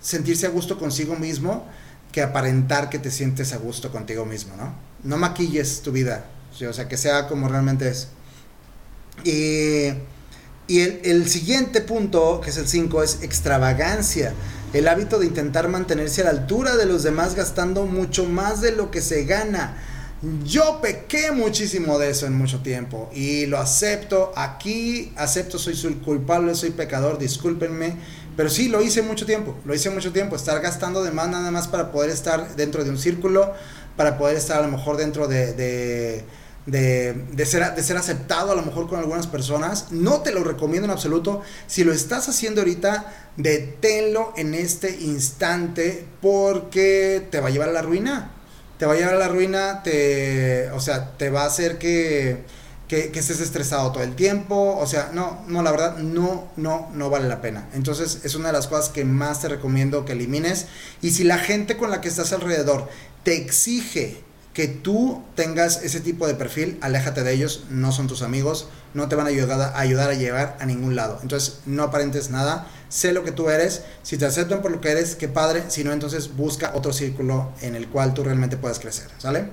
sentirse 0.00 0.46
a 0.46 0.50
gusto 0.50 0.78
consigo 0.78 1.16
mismo 1.16 1.66
que 2.12 2.22
aparentar 2.22 2.90
que 2.90 2.98
te 2.98 3.10
sientes 3.10 3.52
a 3.52 3.58
gusto 3.58 3.92
contigo 3.92 4.24
mismo, 4.26 4.56
¿no? 4.56 4.74
No 5.04 5.16
maquilles 5.16 5.82
tu 5.82 5.92
vida, 5.92 6.24
o 6.68 6.72
sea, 6.72 6.88
que 6.88 6.96
sea 6.96 7.28
como 7.28 7.48
realmente 7.48 7.88
es. 7.88 8.08
Y, 9.24 9.92
y 10.66 10.80
el, 10.80 11.00
el, 11.04 11.28
siguiente 11.28 11.80
punto, 11.80 12.40
que 12.40 12.50
es 12.50 12.56
el 12.56 12.66
5, 12.66 13.02
es 13.02 13.22
extravagancia. 13.22 14.32
El 14.72 14.88
hábito 14.88 15.18
de 15.18 15.26
intentar 15.26 15.68
mantenerse 15.68 16.22
a 16.22 16.24
la 16.24 16.30
altura 16.30 16.76
de 16.76 16.86
los 16.86 17.02
demás 17.02 17.34
gastando 17.34 17.86
mucho 17.86 18.24
más 18.24 18.60
de 18.60 18.72
lo 18.72 18.90
que 18.90 19.00
se 19.00 19.24
gana. 19.24 19.76
Yo 20.44 20.82
pequé 20.82 21.30
muchísimo 21.32 21.98
de 21.98 22.10
eso 22.10 22.26
en 22.26 22.36
mucho 22.36 22.60
tiempo 22.60 23.08
y 23.14 23.46
lo 23.46 23.58
acepto. 23.58 24.32
Aquí 24.36 25.14
acepto, 25.16 25.58
soy, 25.58 25.94
culpable, 25.94 26.54
soy 26.54 26.70
pecador, 26.70 27.18
discúlpenme. 27.18 27.96
Pero 28.36 28.50
sí, 28.50 28.68
lo 28.68 28.82
hice 28.82 29.00
mucho 29.00 29.24
tiempo, 29.24 29.56
lo 29.64 29.74
hice 29.74 29.88
mucho 29.88 30.12
tiempo. 30.12 30.36
Estar 30.36 30.60
gastando 30.60 31.02
de 31.02 31.10
más 31.10 31.30
nada 31.30 31.50
más 31.50 31.68
para 31.68 31.90
poder 31.90 32.10
estar 32.10 32.54
dentro 32.54 32.84
de 32.84 32.90
un 32.90 32.98
círculo, 32.98 33.54
para 33.96 34.18
poder 34.18 34.36
estar 34.36 34.58
a 34.58 34.66
lo 34.66 34.68
mejor 34.68 34.98
dentro 34.98 35.26
de, 35.26 35.54
de, 35.54 36.24
de, 36.66 37.46
ser, 37.46 37.74
de 37.74 37.82
ser 37.82 37.96
aceptado 37.96 38.52
a 38.52 38.54
lo 38.54 38.62
mejor 38.62 38.88
con 38.90 38.98
algunas 38.98 39.26
personas. 39.26 39.90
No 39.90 40.20
te 40.20 40.32
lo 40.32 40.44
recomiendo 40.44 40.84
en 40.84 40.90
absoluto. 40.90 41.40
Si 41.66 41.82
lo 41.82 41.94
estás 41.94 42.28
haciendo 42.28 42.60
ahorita, 42.60 43.30
deténlo 43.38 44.34
en 44.36 44.52
este 44.52 45.00
instante 45.00 46.04
porque 46.20 47.26
te 47.30 47.40
va 47.40 47.48
a 47.48 47.50
llevar 47.50 47.70
a 47.70 47.72
la 47.72 47.82
ruina 47.82 48.32
te 48.80 48.86
va 48.86 48.94
a 48.94 48.96
llevar 48.96 49.16
a 49.16 49.18
la 49.18 49.28
ruina, 49.28 49.82
te, 49.82 50.70
o 50.70 50.80
sea, 50.80 51.10
te 51.18 51.28
va 51.28 51.42
a 51.42 51.46
hacer 51.48 51.76
que, 51.76 52.38
que, 52.88 53.10
estés 53.14 53.38
estresado 53.40 53.92
todo 53.92 54.02
el 54.02 54.16
tiempo, 54.16 54.78
o 54.78 54.86
sea, 54.86 55.10
no, 55.12 55.44
no, 55.48 55.62
la 55.62 55.70
verdad, 55.70 55.98
no, 55.98 56.48
no, 56.56 56.88
no 56.94 57.10
vale 57.10 57.28
la 57.28 57.42
pena. 57.42 57.68
Entonces 57.74 58.20
es 58.24 58.34
una 58.36 58.46
de 58.46 58.54
las 58.54 58.68
cosas 58.68 58.88
que 58.88 59.04
más 59.04 59.42
te 59.42 59.48
recomiendo 59.48 60.06
que 60.06 60.12
elimines. 60.12 60.64
Y 61.02 61.10
si 61.10 61.24
la 61.24 61.36
gente 61.36 61.76
con 61.76 61.90
la 61.90 62.00
que 62.00 62.08
estás 62.08 62.32
alrededor 62.32 62.88
te 63.22 63.36
exige 63.36 64.24
que 64.52 64.66
tú 64.68 65.22
tengas 65.36 65.82
ese 65.82 66.00
tipo 66.00 66.26
de 66.26 66.34
perfil, 66.34 66.78
aléjate 66.80 67.22
de 67.22 67.32
ellos, 67.32 67.64
no 67.70 67.92
son 67.92 68.08
tus 68.08 68.22
amigos, 68.22 68.68
no 68.94 69.08
te 69.08 69.14
van 69.14 69.26
a 69.26 69.30
ayudar 69.30 69.60
a, 69.60 69.78
ayudar 69.78 70.10
a 70.10 70.14
llevar 70.14 70.56
a 70.60 70.66
ningún 70.66 70.96
lado. 70.96 71.18
Entonces 71.22 71.60
no 71.66 71.84
aparentes 71.84 72.30
nada 72.30 72.66
sé 72.90 73.12
lo 73.12 73.24
que 73.24 73.32
tú 73.32 73.48
eres, 73.48 73.82
si 74.02 74.18
te 74.18 74.26
aceptan 74.26 74.60
por 74.60 74.70
lo 74.70 74.80
que 74.80 74.90
eres, 74.90 75.14
qué 75.14 75.28
padre, 75.28 75.64
si 75.68 75.84
no, 75.84 75.92
entonces 75.92 76.36
busca 76.36 76.72
otro 76.74 76.92
círculo 76.92 77.52
en 77.62 77.76
el 77.76 77.88
cual 77.88 78.12
tú 78.12 78.24
realmente 78.24 78.58
puedas 78.58 78.80
crecer, 78.80 79.08
¿sale? 79.16 79.48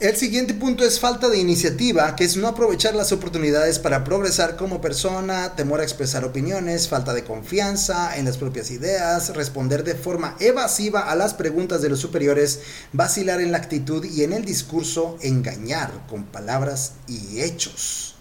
El 0.00 0.16
siguiente 0.16 0.54
punto 0.54 0.84
es 0.84 0.98
falta 0.98 1.28
de 1.28 1.38
iniciativa, 1.38 2.16
que 2.16 2.24
es 2.24 2.36
no 2.36 2.48
aprovechar 2.48 2.96
las 2.96 3.12
oportunidades 3.12 3.78
para 3.78 4.02
progresar 4.02 4.56
como 4.56 4.80
persona, 4.80 5.54
temor 5.54 5.78
a 5.78 5.84
expresar 5.84 6.24
opiniones, 6.24 6.88
falta 6.88 7.14
de 7.14 7.22
confianza 7.22 8.16
en 8.16 8.24
las 8.24 8.36
propias 8.36 8.72
ideas, 8.72 9.32
responder 9.36 9.84
de 9.84 9.94
forma 9.94 10.34
evasiva 10.40 11.08
a 11.08 11.14
las 11.14 11.32
preguntas 11.32 11.80
de 11.80 11.90
los 11.90 12.00
superiores, 12.00 12.58
vacilar 12.92 13.40
en 13.40 13.52
la 13.52 13.58
actitud 13.58 14.04
y 14.04 14.24
en 14.24 14.32
el 14.32 14.44
discurso, 14.44 15.16
engañar 15.22 15.92
con 16.08 16.24
palabras 16.24 16.94
y 17.06 17.40
hechos. 17.40 18.16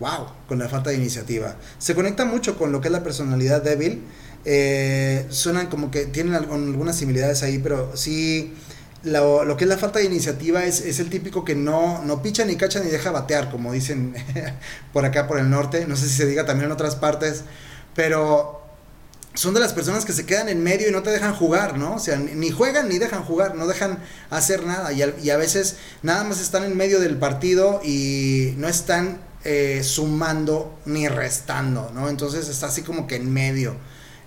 ¡Wow! 0.00 0.26
Con 0.48 0.58
la 0.58 0.68
falta 0.68 0.90
de 0.90 0.96
iniciativa. 0.96 1.56
Se 1.78 1.94
conecta 1.94 2.24
mucho 2.24 2.58
con 2.58 2.72
lo 2.72 2.80
que 2.80 2.88
es 2.88 2.92
la 2.92 3.04
personalidad 3.04 3.62
débil. 3.62 4.02
Eh, 4.44 5.24
suenan 5.30 5.68
como 5.68 5.92
que 5.92 6.06
tienen 6.06 6.34
algunas 6.34 6.96
similitudes 6.96 7.44
ahí, 7.44 7.58
pero 7.58 7.96
sí 7.96 8.54
lo, 9.04 9.56
que 9.56 9.64
es 9.64 9.68
la 9.68 9.78
falta 9.78 9.98
de 9.98 10.04
iniciativa 10.04 10.64
es, 10.64 10.80
es, 10.80 11.00
el 11.00 11.10
típico 11.10 11.44
que 11.44 11.54
no, 11.54 12.02
no 12.04 12.22
picha 12.22 12.44
ni 12.44 12.56
cacha 12.56 12.80
ni 12.80 12.90
deja 12.90 13.10
batear, 13.10 13.50
como 13.50 13.72
dicen 13.72 14.14
por 14.92 15.04
acá 15.04 15.26
por 15.26 15.38
el 15.38 15.50
norte. 15.50 15.86
No 15.86 15.96
sé 15.96 16.08
si 16.08 16.16
se 16.16 16.26
diga 16.26 16.46
también 16.46 16.66
en 16.66 16.72
otras 16.72 16.96
partes, 16.96 17.42
pero 17.94 18.62
son 19.34 19.54
de 19.54 19.60
las 19.60 19.72
personas 19.72 20.04
que 20.04 20.12
se 20.12 20.26
quedan 20.26 20.48
en 20.48 20.62
medio 20.62 20.88
y 20.88 20.92
no 20.92 21.02
te 21.02 21.10
dejan 21.10 21.34
jugar, 21.34 21.78
¿no? 21.78 21.94
O 21.94 21.98
sea, 21.98 22.16
ni 22.16 22.50
juegan 22.50 22.88
ni 22.88 22.98
dejan 22.98 23.24
jugar, 23.24 23.54
no 23.54 23.66
dejan 23.66 23.98
hacer 24.30 24.64
nada. 24.64 24.92
Y 24.92 25.02
a, 25.02 25.14
y 25.22 25.30
a 25.30 25.36
veces 25.36 25.76
nada 26.02 26.24
más 26.24 26.40
están 26.40 26.64
en 26.64 26.76
medio 26.76 27.00
del 27.00 27.16
partido 27.16 27.80
y 27.82 28.54
no 28.58 28.68
están 28.68 29.20
eh, 29.44 29.82
sumando 29.82 30.78
ni 30.84 31.08
restando, 31.08 31.90
¿no? 31.94 32.08
Entonces 32.08 32.48
está 32.48 32.66
así 32.66 32.82
como 32.82 33.06
que 33.06 33.16
en 33.16 33.32
medio 33.32 33.74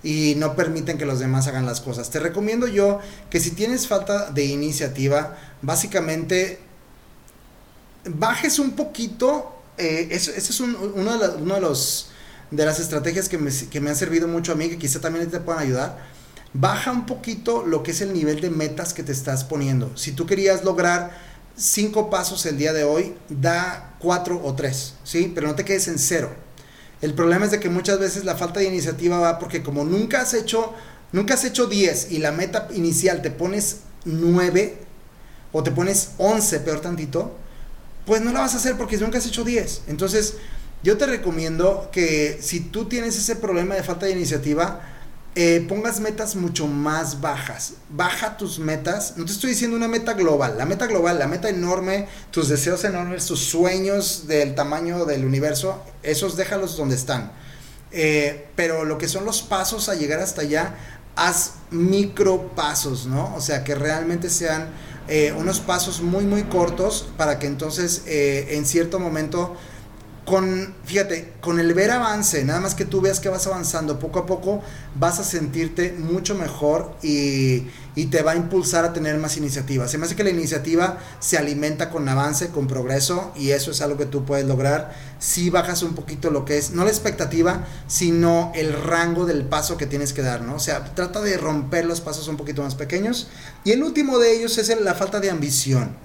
y 0.05 0.35
no 0.35 0.55
permiten 0.55 0.99
que 0.99 1.05
los 1.05 1.19
demás 1.19 1.47
hagan 1.47 1.65
las 1.65 1.81
cosas. 1.81 2.11
Te 2.11 2.19
recomiendo 2.19 2.67
yo 2.67 2.99
que 3.31 3.39
si 3.39 3.51
tienes 3.51 3.87
falta 3.87 4.29
de 4.29 4.45
iniciativa, 4.45 5.35
básicamente 5.63 6.59
bajes 8.05 8.59
un 8.59 8.73
poquito. 8.73 9.51
Eh, 9.79 10.09
es 10.11 10.59
uno, 10.59 11.17
de, 11.17 11.59
los 11.59 12.11
de 12.51 12.65
las 12.65 12.79
estrategias 12.79 13.27
que 13.27 13.39
me, 13.39 13.51
que 13.51 13.81
me 13.81 13.89
han 13.89 13.95
servido 13.95 14.27
mucho 14.27 14.51
a 14.51 14.55
mí, 14.55 14.69
que 14.69 14.77
quizá 14.77 15.01
también 15.01 15.27
te 15.29 15.39
puedan 15.39 15.63
ayudar. 15.63 15.97
Baja 16.53 16.91
un 16.91 17.07
poquito 17.07 17.65
lo 17.65 17.81
que 17.81 17.89
es 17.89 18.01
el 18.01 18.13
nivel 18.13 18.41
de 18.41 18.51
metas 18.51 18.93
que 18.93 19.01
te 19.01 19.11
estás 19.11 19.43
poniendo. 19.43 19.97
Si 19.97 20.11
tú 20.11 20.27
querías 20.27 20.63
lograr 20.63 21.17
cinco 21.57 22.11
pasos 22.11 22.45
el 22.45 22.59
día 22.59 22.73
de 22.73 22.83
hoy, 22.83 23.15
da 23.27 23.95
cuatro 23.97 24.39
o 24.43 24.53
tres, 24.53 24.93
¿sí? 25.03 25.31
Pero 25.33 25.47
no 25.47 25.55
te 25.55 25.65
quedes 25.65 25.87
en 25.87 25.97
cero 25.97 26.44
el 27.01 27.13
problema 27.13 27.45
es 27.45 27.51
de 27.51 27.59
que 27.59 27.69
muchas 27.69 27.99
veces 27.99 28.25
la 28.25 28.35
falta 28.35 28.59
de 28.59 28.67
iniciativa 28.67 29.19
va 29.19 29.39
porque 29.39 29.63
como 29.63 29.83
nunca 29.83 30.21
has 30.21 30.33
hecho, 30.33 30.73
nunca 31.11 31.33
has 31.33 31.43
hecho 31.43 31.67
10 31.67 32.11
y 32.11 32.19
la 32.19 32.31
meta 32.31 32.67
inicial 32.73 33.21
te 33.21 33.31
pones 33.31 33.81
9 34.05 34.77
o 35.51 35.63
te 35.63 35.71
pones 35.71 36.11
11, 36.17 36.59
peor 36.61 36.81
tantito, 36.81 37.35
pues 38.05 38.21
no 38.21 38.31
la 38.31 38.41
vas 38.41 38.53
a 38.53 38.57
hacer 38.57 38.77
porque 38.77 38.97
nunca 38.97 39.17
has 39.17 39.25
hecho 39.25 39.43
10. 39.43 39.83
Entonces, 39.87 40.35
yo 40.83 40.97
te 40.97 41.05
recomiendo 41.05 41.89
que 41.91 42.37
si 42.41 42.59
tú 42.59 42.85
tienes 42.85 43.17
ese 43.17 43.35
problema 43.35 43.75
de 43.75 43.83
falta 43.83 44.05
de 44.05 44.11
iniciativa, 44.11 44.81
eh, 45.37 45.65
pongas 45.67 45.99
metas 45.99 46.37
mucho 46.37 46.65
más 46.65 47.19
bajas. 47.19 47.73
Baja 47.89 48.37
tus 48.37 48.57
metas. 48.57 49.15
No 49.17 49.25
te 49.25 49.33
estoy 49.33 49.49
diciendo 49.49 49.75
una 49.75 49.89
meta 49.89 50.13
global. 50.13 50.57
La 50.57 50.65
meta 50.65 50.87
global, 50.87 51.19
la 51.19 51.27
meta 51.27 51.49
enorme, 51.49 52.07
tus 52.31 52.47
deseos 52.47 52.85
enormes, 52.85 53.25
tus 53.25 53.41
sueños 53.41 54.27
del 54.27 54.55
tamaño 54.55 55.03
del 55.03 55.25
universo, 55.25 55.83
esos 56.03 56.37
déjalos 56.37 56.77
donde 56.77 56.95
están. 56.95 57.33
Eh, 57.91 58.47
pero 58.55 58.85
lo 58.85 58.97
que 58.97 59.09
son 59.09 59.25
los 59.25 59.41
pasos 59.41 59.89
a 59.89 59.95
llegar 59.95 60.21
hasta 60.21 60.41
allá, 60.41 60.75
haz 61.17 61.55
micro 61.69 62.55
pasos, 62.55 63.05
¿no? 63.05 63.35
O 63.35 63.41
sea, 63.41 63.65
que 63.65 63.75
realmente 63.75 64.29
sean 64.29 64.69
eh, 65.09 65.33
unos 65.37 65.59
pasos 65.59 65.99
muy, 66.01 66.23
muy 66.23 66.43
cortos 66.43 67.09
para 67.17 67.39
que 67.39 67.47
entonces 67.47 68.03
en 68.05 68.65
cierto 68.65 68.99
momento 68.99 69.57
con, 70.25 70.73
fíjate, 70.85 71.33
con 71.39 71.59
el 71.59 71.73
ver 71.75 71.91
avance, 71.91 72.43
nada 72.43 72.59
más 72.59 72.73
que 72.73 72.83
tú 72.83 72.99
veas 72.99 73.19
que 73.19 73.29
vas 73.29 73.45
avanzando 73.45 73.99
poco 73.99 74.19
a 74.19 74.25
poco, 74.25 74.63
vas 74.95 75.19
a 75.19 75.23
sentirte 75.23 75.93
mucho 75.93 76.33
mejor 76.33 76.95
y, 77.03 77.67
y, 77.95 78.07
te 78.07 78.23
va 78.23 78.31
a 78.31 78.35
impulsar 78.35 78.85
a 78.85 78.91
tener 78.91 79.17
más 79.17 79.37
iniciativa. 79.37 79.87
Se 79.87 79.99
me 79.99 80.05
hace 80.05 80.15
que 80.15 80.23
la 80.23 80.31
iniciativa 80.31 80.97
se 81.19 81.37
alimenta 81.37 81.91
con 81.91 82.09
avance, 82.09 82.49
con 82.49 82.67
progreso 82.67 83.31
y 83.35 83.51
eso 83.51 83.69
es 83.69 83.81
algo 83.81 83.97
que 83.97 84.07
tú 84.07 84.25
puedes 84.25 84.47
lograr 84.47 84.95
si 85.19 85.51
bajas 85.51 85.83
un 85.83 85.93
poquito 85.93 86.31
lo 86.31 86.43
que 86.43 86.57
es, 86.57 86.71
no 86.71 86.83
la 86.83 86.89
expectativa, 86.89 87.65
sino 87.87 88.51
el 88.55 88.73
rango 88.73 89.25
del 89.25 89.43
paso 89.43 89.77
que 89.77 89.85
tienes 89.85 90.11
que 90.11 90.23
dar, 90.23 90.41
¿no? 90.41 90.55
O 90.55 90.59
sea, 90.59 90.83
trata 90.95 91.21
de 91.21 91.37
romper 91.37 91.85
los 91.85 92.01
pasos 92.01 92.27
un 92.27 92.37
poquito 92.37 92.63
más 92.63 92.73
pequeños. 92.73 93.27
Y 93.63 93.71
el 93.71 93.83
último 93.83 94.17
de 94.17 94.35
ellos 94.35 94.57
es 94.57 94.75
la 94.81 94.95
falta 94.95 95.19
de 95.19 95.29
ambición. 95.29 95.95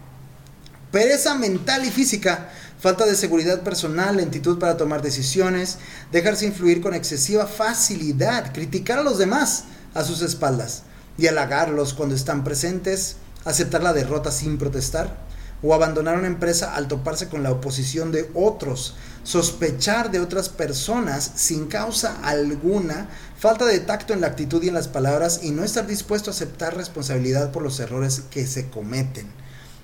Pereza 0.90 1.37
mental 1.37 1.85
y 1.85 1.90
física 1.90 2.48
falta 2.81 3.05
de 3.07 3.14
seguridad 3.14 3.61
personal, 3.61 4.16
lentitud 4.16 4.59
para 4.59 4.76
tomar 4.76 5.03
decisiones, 5.03 5.79
dejarse 6.11 6.46
influir 6.46 6.81
con 6.81 6.94
excesiva 6.94 7.46
facilidad, 7.46 8.53
criticar 8.53 8.98
a 8.98 9.03
los 9.05 9.18
demás 9.18 9.64
a 9.94 10.03
sus 10.03 10.22
espaldas 10.22 10.83
y 11.18 11.26
halagarlos 11.26 11.94
cuando 11.94 12.14
están 12.14 12.42
presentes, 12.42 13.16
aceptar 13.44 13.83
la 13.83 13.92
derrota 13.92 14.33
sin 14.33 14.59
protestar 14.59 15.29
o 15.62 15.74
abandonar 15.74 16.18
una 16.18 16.26
empresa 16.26 16.74
al 16.74 16.88
toparse 16.88 17.29
con 17.29 17.42
la 17.42 17.53
oposición 17.53 18.12
de 18.12 18.31
otros, 18.35 18.96
sospechar 19.22 20.11
de 20.11 20.20
otras 20.20 20.48
personas 20.48 21.31
sin 21.35 21.66
causa 21.66 22.18
alguna, 22.22 23.09
falta 23.38 23.66
de 23.66 23.79
tacto 23.81 24.14
en 24.14 24.22
la 24.22 24.29
actitud 24.29 24.62
y 24.62 24.68
en 24.68 24.74
las 24.74 24.88
palabras 24.88 25.40
y 25.42 25.50
no 25.50 25.62
estar 25.62 25.87
dispuesto 25.87 26.31
a 26.31 26.35
aceptar 26.35 26.76
responsabilidad 26.76 27.53
por 27.53 27.62
los 27.62 27.79
errores 27.79 28.22
que 28.31 28.46
se 28.46 28.70
cometen. 28.70 29.29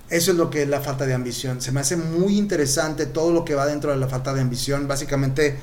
Eso 0.09 0.31
es 0.31 0.37
lo 0.37 0.51
que 0.51 0.63
es 0.63 0.69
la 0.69 0.81
falta 0.81 1.05
de 1.05 1.15
ambición. 1.15 1.61
Se 1.61 1.73
me 1.73 1.81
hace 1.81 1.97
muy 1.97 2.39
interesante 2.39 3.07
todo 3.07 3.33
lo 3.33 3.45
que 3.45 3.55
va 3.55 3.67
dentro 3.67 3.91
de 3.91 3.97
la 3.97 4.07
falta 4.07 4.33
de 4.33 4.41
ambición. 4.41 4.87
Básicamente 4.87 5.57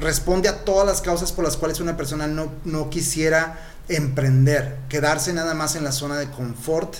responde 0.00 0.48
a 0.48 0.64
todas 0.64 0.86
las 0.86 1.02
causas 1.02 1.32
por 1.32 1.44
las 1.44 1.56
cuales 1.56 1.80
una 1.80 1.96
persona 1.96 2.26
no, 2.26 2.90
quisiera 2.90 3.60
emprender, 3.88 4.78
quedarse 4.88 5.34
nada 5.34 5.52
más 5.52 5.76
en 5.76 5.84
la 5.84 5.92
zona 5.92 6.16
de 6.16 6.30
confort, 6.30 6.94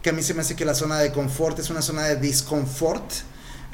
que 0.00 0.10
a 0.10 0.12
mí 0.12 0.22
se 0.22 0.32
me 0.32 0.40
hace 0.40 0.56
que 0.56 0.64
la 0.64 0.74
zona 0.74 0.98
de 0.98 1.12
confort 1.12 1.58
es 1.58 1.68
una 1.68 1.82
zona 1.82 2.04
de 2.04 2.16
disconfort. 2.16 3.04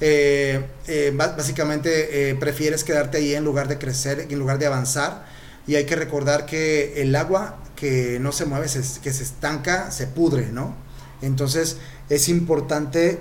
Eh, 0.00 0.66
eh, 0.88 1.12
básicamente 1.14 2.30
eh, 2.30 2.34
prefieres 2.34 2.82
quedarte 2.82 3.18
ahí 3.18 3.34
en 3.34 3.44
lugar 3.44 3.68
de 3.68 3.78
crecer, 3.78 4.26
en 4.28 4.38
lugar 4.38 4.58
de 4.58 4.66
avanzar. 4.66 5.24
Y 5.68 5.76
hay 5.76 5.86
que 5.86 5.94
recordar 5.94 6.46
que 6.46 7.00
el 7.00 7.14
agua 7.14 7.58
que 7.76 8.18
no 8.20 8.32
se 8.32 8.44
mueve, 8.44 8.66
que 8.66 9.12
se 9.12 9.22
estanca, 9.22 9.92
se 9.92 10.08
pudre, 10.08 10.46
¿no? 10.50 10.74
Entonces, 11.22 11.78
es 12.08 12.28
importante 12.28 13.20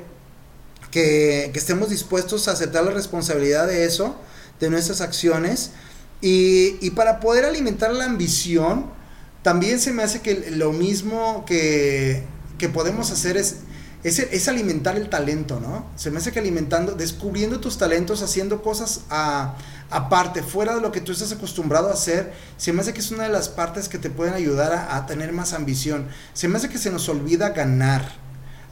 que, 0.93 1.51
estemos 1.55 1.89
dispuestos 1.89 2.47
a 2.47 2.51
aceptar 2.51 2.83
la 2.83 2.91
responsabilidad 2.91 3.67
de 3.67 3.85
eso, 3.85 4.15
de 4.59 4.69
nuestras 4.69 5.01
acciones. 5.01 5.71
Y, 6.21 6.89
para 6.91 7.19
poder 7.19 7.45
alimentar 7.45 7.91
la 7.91 8.05
ambición, 8.05 8.85
también 9.41 9.79
se 9.79 9.91
me 9.91 10.03
hace 10.03 10.21
que 10.21 10.51
lo 10.51 10.71
mismo 10.71 11.43
que, 11.45 12.23
podemos 12.73 13.11
hacer 13.11 13.35
es, 13.35 13.57
es, 14.05 14.47
alimentar 14.47 14.95
el 14.95 15.09
talento, 15.09 15.59
¿no? 15.59 15.85
Se 15.97 16.11
me 16.11 16.19
hace 16.19 16.31
que 16.31 16.39
alimentando, 16.39 16.93
descubriendo 16.93 17.59
tus 17.59 17.77
talentos, 17.77 18.21
haciendo 18.21 18.61
cosas 18.61 19.01
aparte, 19.89 20.43
fuera 20.43 20.75
de 20.75 20.79
lo 20.79 20.93
que 20.93 21.01
tú 21.01 21.11
estás 21.11 21.33
acostumbrado 21.33 21.89
a 21.89 21.93
hacer, 21.93 22.31
se 22.55 22.71
me 22.71 22.79
hace 22.79 22.93
que 22.93 23.01
es 23.01 23.11
una 23.11 23.23
de 23.23 23.29
las 23.29 23.49
partes 23.49 23.89
que 23.89 23.97
te 23.97 24.09
pueden 24.09 24.33
ayudar 24.33 24.87
a 24.89 25.05
tener 25.07 25.33
más 25.33 25.51
ambición. 25.51 26.07
Se 26.33 26.47
me 26.47 26.55
hace 26.55 26.69
que 26.69 26.77
se 26.77 26.89
nos 26.89 27.09
olvida 27.09 27.49
ganar 27.49 28.22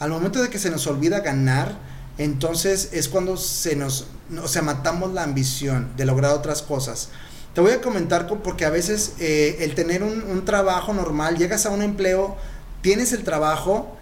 al 0.01 0.09
momento 0.09 0.41
de 0.41 0.49
que 0.49 0.57
se 0.57 0.71
nos 0.71 0.87
olvida 0.87 1.19
ganar, 1.19 1.77
entonces 2.17 2.89
es 2.91 3.07
cuando 3.07 3.37
se 3.37 3.75
nos, 3.75 4.07
o 4.43 4.47
sea, 4.47 4.63
matamos 4.63 5.13
la 5.13 5.21
ambición 5.21 5.89
de 5.95 6.05
lograr 6.05 6.33
otras 6.33 6.63
cosas. 6.63 7.09
Te 7.53 7.61
voy 7.61 7.73
a 7.73 7.81
comentar 7.81 8.27
porque 8.41 8.65
a 8.65 8.71
veces 8.71 9.13
eh, 9.19 9.57
el 9.59 9.75
tener 9.75 10.01
un, 10.01 10.43
trabajo 10.43 10.91
normal, 10.91 11.37
llegas 11.37 11.67
a 11.67 11.69
un 11.69 11.83
empleo, 11.83 12.35
tienes 12.81 13.13
el 13.13 13.23
trabajo 13.23 13.95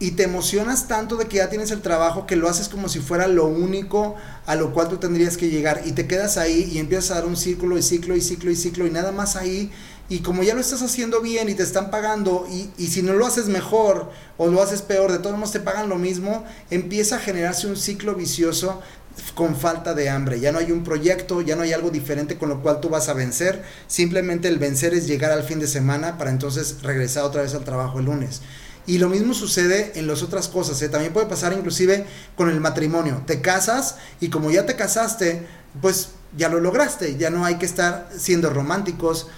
y 0.00 0.12
te 0.12 0.24
emocionas 0.24 0.88
tanto 0.88 1.14
de 1.14 1.26
que 1.26 1.36
ya 1.36 1.48
tienes 1.50 1.70
el 1.70 1.82
trabajo 1.82 2.26
que 2.26 2.34
lo 2.34 2.48
haces 2.48 2.68
como 2.68 2.88
si 2.88 2.98
fuera 2.98 3.28
lo 3.28 3.46
único 3.46 4.16
a 4.46 4.56
lo 4.56 4.72
cual 4.72 4.88
tú 4.88 4.96
tendrías 4.96 5.36
que 5.36 5.50
llegar 5.50 5.82
y 5.84 5.92
te 5.92 6.08
quedas 6.08 6.36
ahí 6.36 6.68
y 6.72 6.78
empiezas 6.78 7.12
a 7.12 7.14
dar 7.14 7.26
un 7.26 7.36
círculo 7.36 7.78
y 7.78 7.82
ciclo 7.82 8.16
y 8.16 8.20
ciclo 8.20 8.50
y 8.50 8.56
ciclo 8.56 8.88
y 8.88 8.90
nada 8.90 9.12
más 9.12 9.36
ahí 9.36 9.70
y 10.08 10.18
como 10.20 10.42
ya 10.42 10.54
lo 10.54 10.60
estás 10.60 10.82
haciendo 10.82 11.20
bien 11.20 11.48
y 11.48 11.54
te 11.54 11.62
están 11.62 11.90
pagando 11.90 12.46
y, 12.50 12.70
y, 12.76 12.88
si 12.88 13.02
no 13.02 13.14
lo 13.14 13.26
haces 13.26 13.46
mejor 13.46 14.10
o 14.36 14.48
lo 14.48 14.62
haces 14.62 14.82
peor, 14.82 15.10
de 15.10 15.18
todos 15.18 15.36
modos 15.36 15.52
te 15.52 15.60
pagan 15.60 15.88
lo 15.88 15.96
mismo, 15.96 16.44
empieza 16.70 17.16
a 17.16 17.18
generarse 17.20 17.66
un 17.66 17.76
ciclo 17.76 18.14
vicioso 18.14 18.82
con 19.34 19.56
falta 19.56 19.94
de 19.94 20.10
hambre. 20.10 20.40
Ya 20.40 20.52
no 20.52 20.58
hay 20.58 20.72
un 20.72 20.84
proyecto, 20.84 21.40
ya 21.40 21.56
no 21.56 21.62
hay 21.62 21.72
algo 21.72 21.90
diferente 21.90 22.36
con 22.36 22.48
lo 22.48 22.62
cual 22.62 22.80
tú 22.80 22.88
vas 22.88 23.08
a 23.08 23.14
vencer. 23.14 23.62
Simplemente 23.86 24.48
el 24.48 24.58
vencer 24.58 24.94
es 24.94 25.06
llegar 25.06 25.32
al 25.32 25.44
fin 25.44 25.58
de 25.58 25.66
semana 25.66 26.18
para 26.18 26.30
entonces 26.30 26.82
regresar 26.82 27.24
otra 27.24 27.42
vez 27.42 27.54
al 27.54 27.64
trabajo 27.64 27.98
el 27.98 28.06
lunes. 28.06 28.42
Y 28.86 28.98
lo 28.98 29.08
mismo 29.08 29.32
sucede 29.32 29.92
en 29.94 30.06
las 30.06 30.22
otras 30.22 30.48
cosas. 30.48 30.80
¿eh? 30.82 30.88
También 30.88 31.12
puede 31.12 31.26
pasar 31.26 31.52
inclusive 31.52 32.04
con 32.36 32.50
el 32.50 32.60
matrimonio. 32.60 33.22
Te 33.26 33.40
casas 33.40 33.96
y 34.20 34.28
como 34.28 34.50
ya 34.50 34.66
te 34.66 34.76
casaste, 34.76 35.46
pues 35.80 36.10
ya 36.36 36.48
lo 36.48 36.60
lograste. 36.60 37.16
Ya 37.16 37.30
no 37.30 37.44
hay 37.44 37.56
que 37.56 37.66
estar 37.66 38.10
siendo 38.16 38.50
románticos 38.50 39.28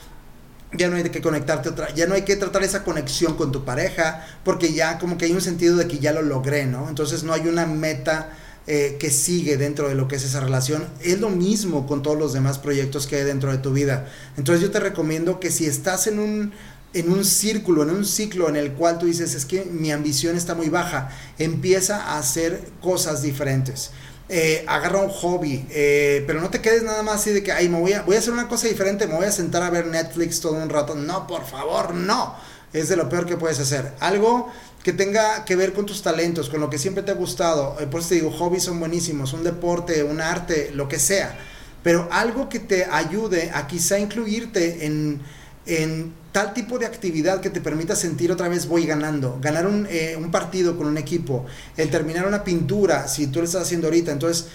ya 0.76 0.88
no 0.88 0.96
hay 0.96 1.04
que 1.04 1.20
conectarte 1.20 1.68
otra, 1.68 1.92
ya 1.94 2.06
no 2.06 2.14
hay 2.14 2.22
que 2.22 2.36
tratar 2.36 2.62
esa 2.62 2.84
conexión 2.84 3.36
con 3.36 3.52
tu 3.52 3.64
pareja, 3.64 4.26
porque 4.44 4.72
ya 4.72 4.98
como 4.98 5.18
que 5.18 5.26
hay 5.26 5.32
un 5.32 5.40
sentido 5.40 5.76
de 5.76 5.86
que 5.86 5.98
ya 5.98 6.12
lo 6.12 6.22
logré, 6.22 6.66
¿no? 6.66 6.88
Entonces 6.88 7.22
no 7.22 7.32
hay 7.32 7.48
una 7.48 7.66
meta 7.66 8.36
eh, 8.66 8.96
que 8.98 9.10
sigue 9.10 9.56
dentro 9.56 9.88
de 9.88 9.94
lo 9.94 10.08
que 10.08 10.16
es 10.16 10.24
esa 10.24 10.40
relación. 10.40 10.84
Es 11.00 11.20
lo 11.20 11.30
mismo 11.30 11.86
con 11.86 12.02
todos 12.02 12.18
los 12.18 12.32
demás 12.32 12.58
proyectos 12.58 13.06
que 13.06 13.16
hay 13.16 13.24
dentro 13.24 13.52
de 13.52 13.58
tu 13.58 13.72
vida. 13.72 14.08
Entonces 14.36 14.62
yo 14.62 14.70
te 14.70 14.80
recomiendo 14.80 15.38
que 15.38 15.50
si 15.50 15.66
estás 15.66 16.06
en 16.06 16.18
un 16.18 16.52
en 16.96 17.12
un 17.12 17.26
círculo, 17.26 17.82
en 17.82 17.90
un 17.90 18.06
ciclo 18.06 18.48
en 18.48 18.56
el 18.56 18.72
cual 18.72 18.98
tú 18.98 19.04
dices, 19.04 19.34
es 19.34 19.44
que 19.44 19.66
mi 19.66 19.92
ambición 19.92 20.34
está 20.34 20.54
muy 20.54 20.70
baja, 20.70 21.10
empieza 21.38 22.02
a 22.02 22.18
hacer 22.18 22.70
cosas 22.80 23.20
diferentes. 23.20 23.90
Eh, 24.28 24.64
agarra 24.66 24.98
un 24.98 25.08
hobby, 25.08 25.64
eh, 25.70 26.24
pero 26.26 26.40
no 26.40 26.50
te 26.50 26.60
quedes 26.60 26.82
nada 26.82 27.04
más 27.04 27.20
así 27.20 27.30
de 27.30 27.44
que, 27.44 27.52
ay, 27.52 27.68
me 27.68 27.78
voy 27.78 27.92
a, 27.92 28.00
hacer 28.00 28.32
una 28.32 28.48
cosa 28.48 28.66
diferente, 28.66 29.06
me 29.06 29.14
voy 29.14 29.26
a 29.26 29.30
sentar 29.30 29.62
a 29.62 29.70
ver 29.70 29.86
Netflix 29.86 30.40
todo 30.40 30.54
un 30.54 30.68
rato. 30.68 30.96
No, 30.96 31.28
por 31.28 31.46
favor, 31.46 31.94
no. 31.94 32.34
Es 32.72 32.88
de 32.88 32.96
lo 32.96 33.08
peor 33.08 33.26
que 33.26 33.36
puedes 33.36 33.60
hacer. 33.60 33.92
Algo 34.00 34.50
que 34.82 34.92
tenga 34.92 35.44
que 35.44 35.54
ver 35.54 35.72
con 35.72 35.86
tus 35.86 36.02
talentos, 36.02 36.48
con 36.48 36.60
lo 36.60 36.68
que 36.68 36.78
siempre 36.78 37.04
te 37.04 37.12
ha 37.12 37.14
gustado. 37.14 37.76
Eh, 37.78 37.86
por 37.86 38.00
eso 38.00 38.10
te 38.10 38.14
digo, 38.16 38.32
hobbies 38.32 38.64
son 38.64 38.80
buenísimos, 38.80 39.32
un 39.32 39.44
deporte, 39.44 40.02
un 40.02 40.20
arte, 40.20 40.70
lo 40.74 40.88
que 40.88 40.98
sea. 40.98 41.38
Pero 41.84 42.08
algo 42.10 42.48
que 42.48 42.58
te 42.58 42.84
ayude 42.84 43.52
a 43.54 43.68
quizá 43.68 43.96
incluirte 43.98 44.86
en, 44.86 45.20
en 45.66 46.12
tal 46.32 46.52
tipo 46.54 46.78
de 46.78 46.86
actividad 46.86 47.40
que 47.40 47.50
te 47.50 47.60
permita 47.60 47.96
sentir 47.96 48.30
otra 48.30 48.48
vez 48.48 48.66
voy 48.66 48.86
ganando, 48.86 49.38
ganar 49.40 49.66
un, 49.66 49.86
eh, 49.90 50.16
un 50.18 50.30
partido 50.30 50.76
con 50.76 50.86
un 50.86 50.98
equipo, 50.98 51.46
el 51.76 51.90
terminar 51.90 52.26
una 52.26 52.44
pintura, 52.44 53.08
si 53.08 53.26
tú 53.28 53.40
lo 53.40 53.46
estás 53.46 53.62
haciendo 53.62 53.86
ahorita, 53.86 54.12
entonces 54.12 54.46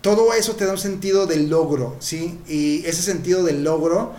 todo 0.00 0.32
eso 0.34 0.56
te 0.56 0.64
da 0.64 0.72
un 0.72 0.78
sentido 0.78 1.26
del 1.26 1.48
logro, 1.48 1.96
¿sí? 2.00 2.38
Y 2.48 2.84
ese 2.86 3.02
sentido 3.02 3.44
del 3.44 3.62
logro 3.64 4.12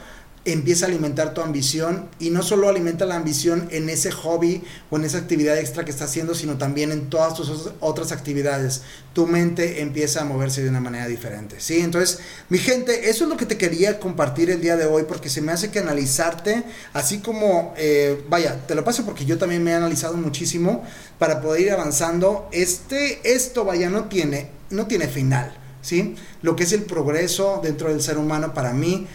empieza 0.44 0.86
a 0.86 0.90
alimentar 0.90 1.36
tu 1.36 1.42
ambición 1.42 2.10
y 2.20 2.32
no 2.32 2.42
solo 2.42 2.68
alimenta 2.68 3.06
la 3.06 3.16
ambición 3.16 3.68
en 3.72 3.90
ese 3.90 4.12
hobby 4.12 4.64
o 4.90 4.98
en 4.98 5.06
esa 5.06 5.20
actividad 5.20 5.58
extra 5.58 5.86
que 5.86 5.92
estás 5.92 6.10
haciendo, 6.10 6.34
sino 6.34 6.58
también 6.58 6.92
en 6.92 7.10
todas 7.10 7.36
tus 7.36 7.70
otras 7.80 8.12
actividades. 8.12 8.82
Tu 9.14 9.28
mente 9.28 9.82
empieza 9.82 10.22
a 10.22 10.26
moverse 10.26 10.64
de 10.64 10.70
una 10.70 10.80
manera 10.80 11.08
diferente, 11.08 11.58
¿sí? 11.60 11.80
Entonces, 11.82 12.20
mi 12.50 12.58
gente, 12.58 13.10
eso 13.10 13.26
es 13.26 13.30
lo 13.30 13.38
que 13.38 13.46
te 13.46 13.58
quería 13.58 14.00
compartir 14.00 14.50
el 14.50 14.62
día 14.62 14.78
de 14.78 14.88
hoy 14.88 15.04
porque 15.08 15.30
se 15.30 15.42
me 15.42 15.52
hace 15.52 15.70
que 15.70 15.80
analizarte, 15.80 16.64
así 16.94 17.20
como, 17.20 17.74
eh, 17.78 18.24
vaya, 18.28 18.66
te 18.66 18.74
lo 18.74 18.84
paso 18.84 19.06
porque 19.06 19.26
yo 19.26 19.38
también 19.38 19.64
me 19.64 19.72
he 19.72 19.76
analizado 19.76 20.18
muchísimo 20.18 20.84
para 21.20 21.40
poder 21.42 21.62
ir 21.62 21.72
avanzando. 21.72 22.50
Este, 22.52 23.20
esto, 23.32 23.64
vaya, 23.64 23.92
no 23.92 24.06
tiene, 24.06 24.50
no 24.72 24.88
tiene 24.88 25.08
final, 25.08 25.54
¿sí? 25.84 26.16
Lo 26.42 26.56
que 26.56 26.64
es 26.64 26.72
el 26.72 26.82
progreso 26.84 27.60
dentro 27.64 27.90
del 27.90 28.02
ser 28.02 28.18
humano 28.18 28.56
para 28.56 28.74
mí 28.74 29.08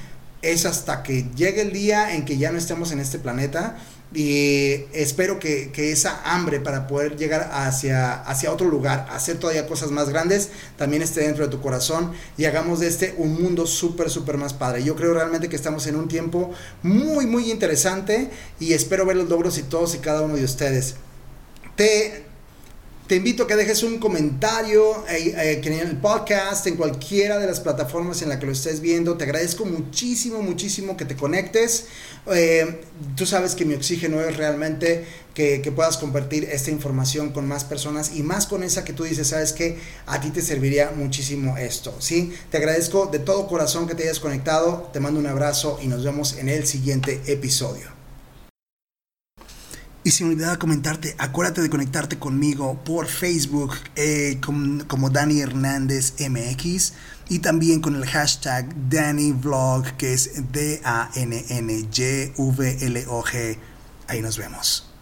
es 0.53 0.67
hasta 0.67 1.03
que 1.03 1.27
llegue 1.35 1.63
el 1.63 1.73
día 1.73 2.15
en 2.15 2.25
que 2.25 2.39
ya 2.39 2.53
no 2.53 2.59
estemos 2.59 2.93
en 2.93 3.01
este 3.01 3.19
planeta 3.19 3.77
y 4.15 4.85
espero 4.93 5.39
que, 5.39 5.73
esa 5.77 6.21
hambre 6.25 6.61
para 6.61 6.87
poder 6.87 7.17
llegar 7.17 7.51
hacia, 7.53 8.15
hacia 8.23 8.53
otro 8.53 8.69
lugar, 8.69 9.07
hacer 9.11 9.39
todavía 9.39 9.67
cosas 9.67 9.91
más 9.91 10.09
grandes, 10.09 10.51
también 10.77 11.03
esté 11.03 11.23
dentro 11.23 11.45
de 11.45 11.51
tu 11.51 11.61
corazón 11.61 12.13
y 12.39 12.45
hagamos 12.45 12.81
de 12.81 12.89
este 12.89 13.15
un 13.19 13.41
mundo 13.41 13.67
súper, 13.67 14.09
súper 14.09 14.37
más 14.37 14.55
padre. 14.55 14.85
Yo 14.85 14.95
creo 14.95 15.13
realmente 15.13 15.49
que 15.49 15.57
estamos 15.57 15.87
en 15.87 15.97
un 15.97 16.09
tiempo 16.09 16.53
muy, 16.83 17.27
muy 17.27 17.51
interesante 17.51 18.31
y 18.61 18.73
espero 18.73 19.05
ver 19.05 19.17
los 19.17 19.29
logros 19.29 19.59
y 19.59 19.65
todos 19.65 19.95
y 19.95 19.99
cada 19.99 20.23
uno 20.23 20.37
de 20.37 20.45
ustedes. 20.45 20.95
Te, 21.75 22.26
te 23.07 23.17
invito 23.17 23.45
a 23.45 23.47
que 23.47 23.55
dejes 23.55 23.85
un 23.85 23.99
comentario 23.99 25.07
eh, 25.09 25.33
eh, 25.37 25.61
en 25.63 25.73
el 25.75 25.97
podcast, 25.99 26.67
en 26.67 26.77
cualquiera 26.77 27.39
de 27.39 27.47
las 27.47 27.61
plataformas 27.61 28.23
en 28.23 28.29
la 28.29 28.41
que 28.41 28.47
lo 28.47 28.53
estés 28.53 28.81
viendo. 28.81 29.17
Te 29.17 29.25
agradezco 29.25 29.65
muchísimo, 29.65 30.43
muchísimo 30.43 30.97
que 30.97 31.05
te 31.05 31.15
conectes. 31.15 31.87
Eh, 32.27 32.81
tú 33.15 33.25
sabes 33.25 33.55
que 33.55 33.65
mi 33.65 33.75
oxígeno 33.75 34.21
es 34.21 34.37
realmente 34.37 35.05
que, 35.35 35.63
que, 35.63 35.71
puedas 35.71 35.99
compartir 35.99 36.49
esta 36.51 36.73
información 36.73 37.31
con 37.31 37.47
más 37.47 37.63
personas 37.63 38.17
y 38.17 38.25
más 38.25 38.47
con 38.47 38.65
esa 38.65 38.85
que 38.85 38.93
tú 38.93 39.05
dices, 39.05 39.29
sabes 39.29 39.53
que 39.53 39.79
a 40.07 40.21
ti 40.21 40.31
te 40.31 40.43
serviría 40.43 40.91
muchísimo 40.91 41.57
esto. 41.59 41.95
¿sí? 42.01 42.33
Te 42.51 42.57
agradezco 42.57 43.07
de 43.07 43.21
todo 43.21 43.47
corazón 43.47 43.87
que 43.87 43.95
te 43.95 44.03
hayas 44.03 44.19
conectado. 44.19 44.91
Te 44.93 44.99
mando 44.99 45.21
un 45.21 45.27
abrazo 45.27 45.79
y 45.81 45.87
nos 45.87 46.03
vemos 46.03 46.39
en 46.39 46.49
el 46.49 46.67
siguiente 46.67 47.21
episodio. 47.27 47.96
Y 50.07 50.13
sin 50.13 50.29
olvidar 50.29 50.57
comentarte, 50.59 51.17
acuérdate 51.19 51.63
de 51.63 51.69
conectarte 51.69 52.17
conmigo 52.17 52.79
por 52.85 53.09
Facebook 53.09 53.75
eh, 53.97 54.39
como 54.41 55.11
Dani 55.11 55.41
Hernández 55.41 56.15
MX 56.21 56.93
y 57.29 57.41
también 57.41 57.81
con 57.81 57.97
el 57.97 58.07
hashtag 58.07 58.73
DannyVlog 58.89 59.97
que 59.97 60.13
es 60.13 60.31
D-A-N-N-Y-V-L-O-G. 60.53 60.79
Ahí 64.07 64.23
nos 64.23 64.39
vemos. 64.39 64.96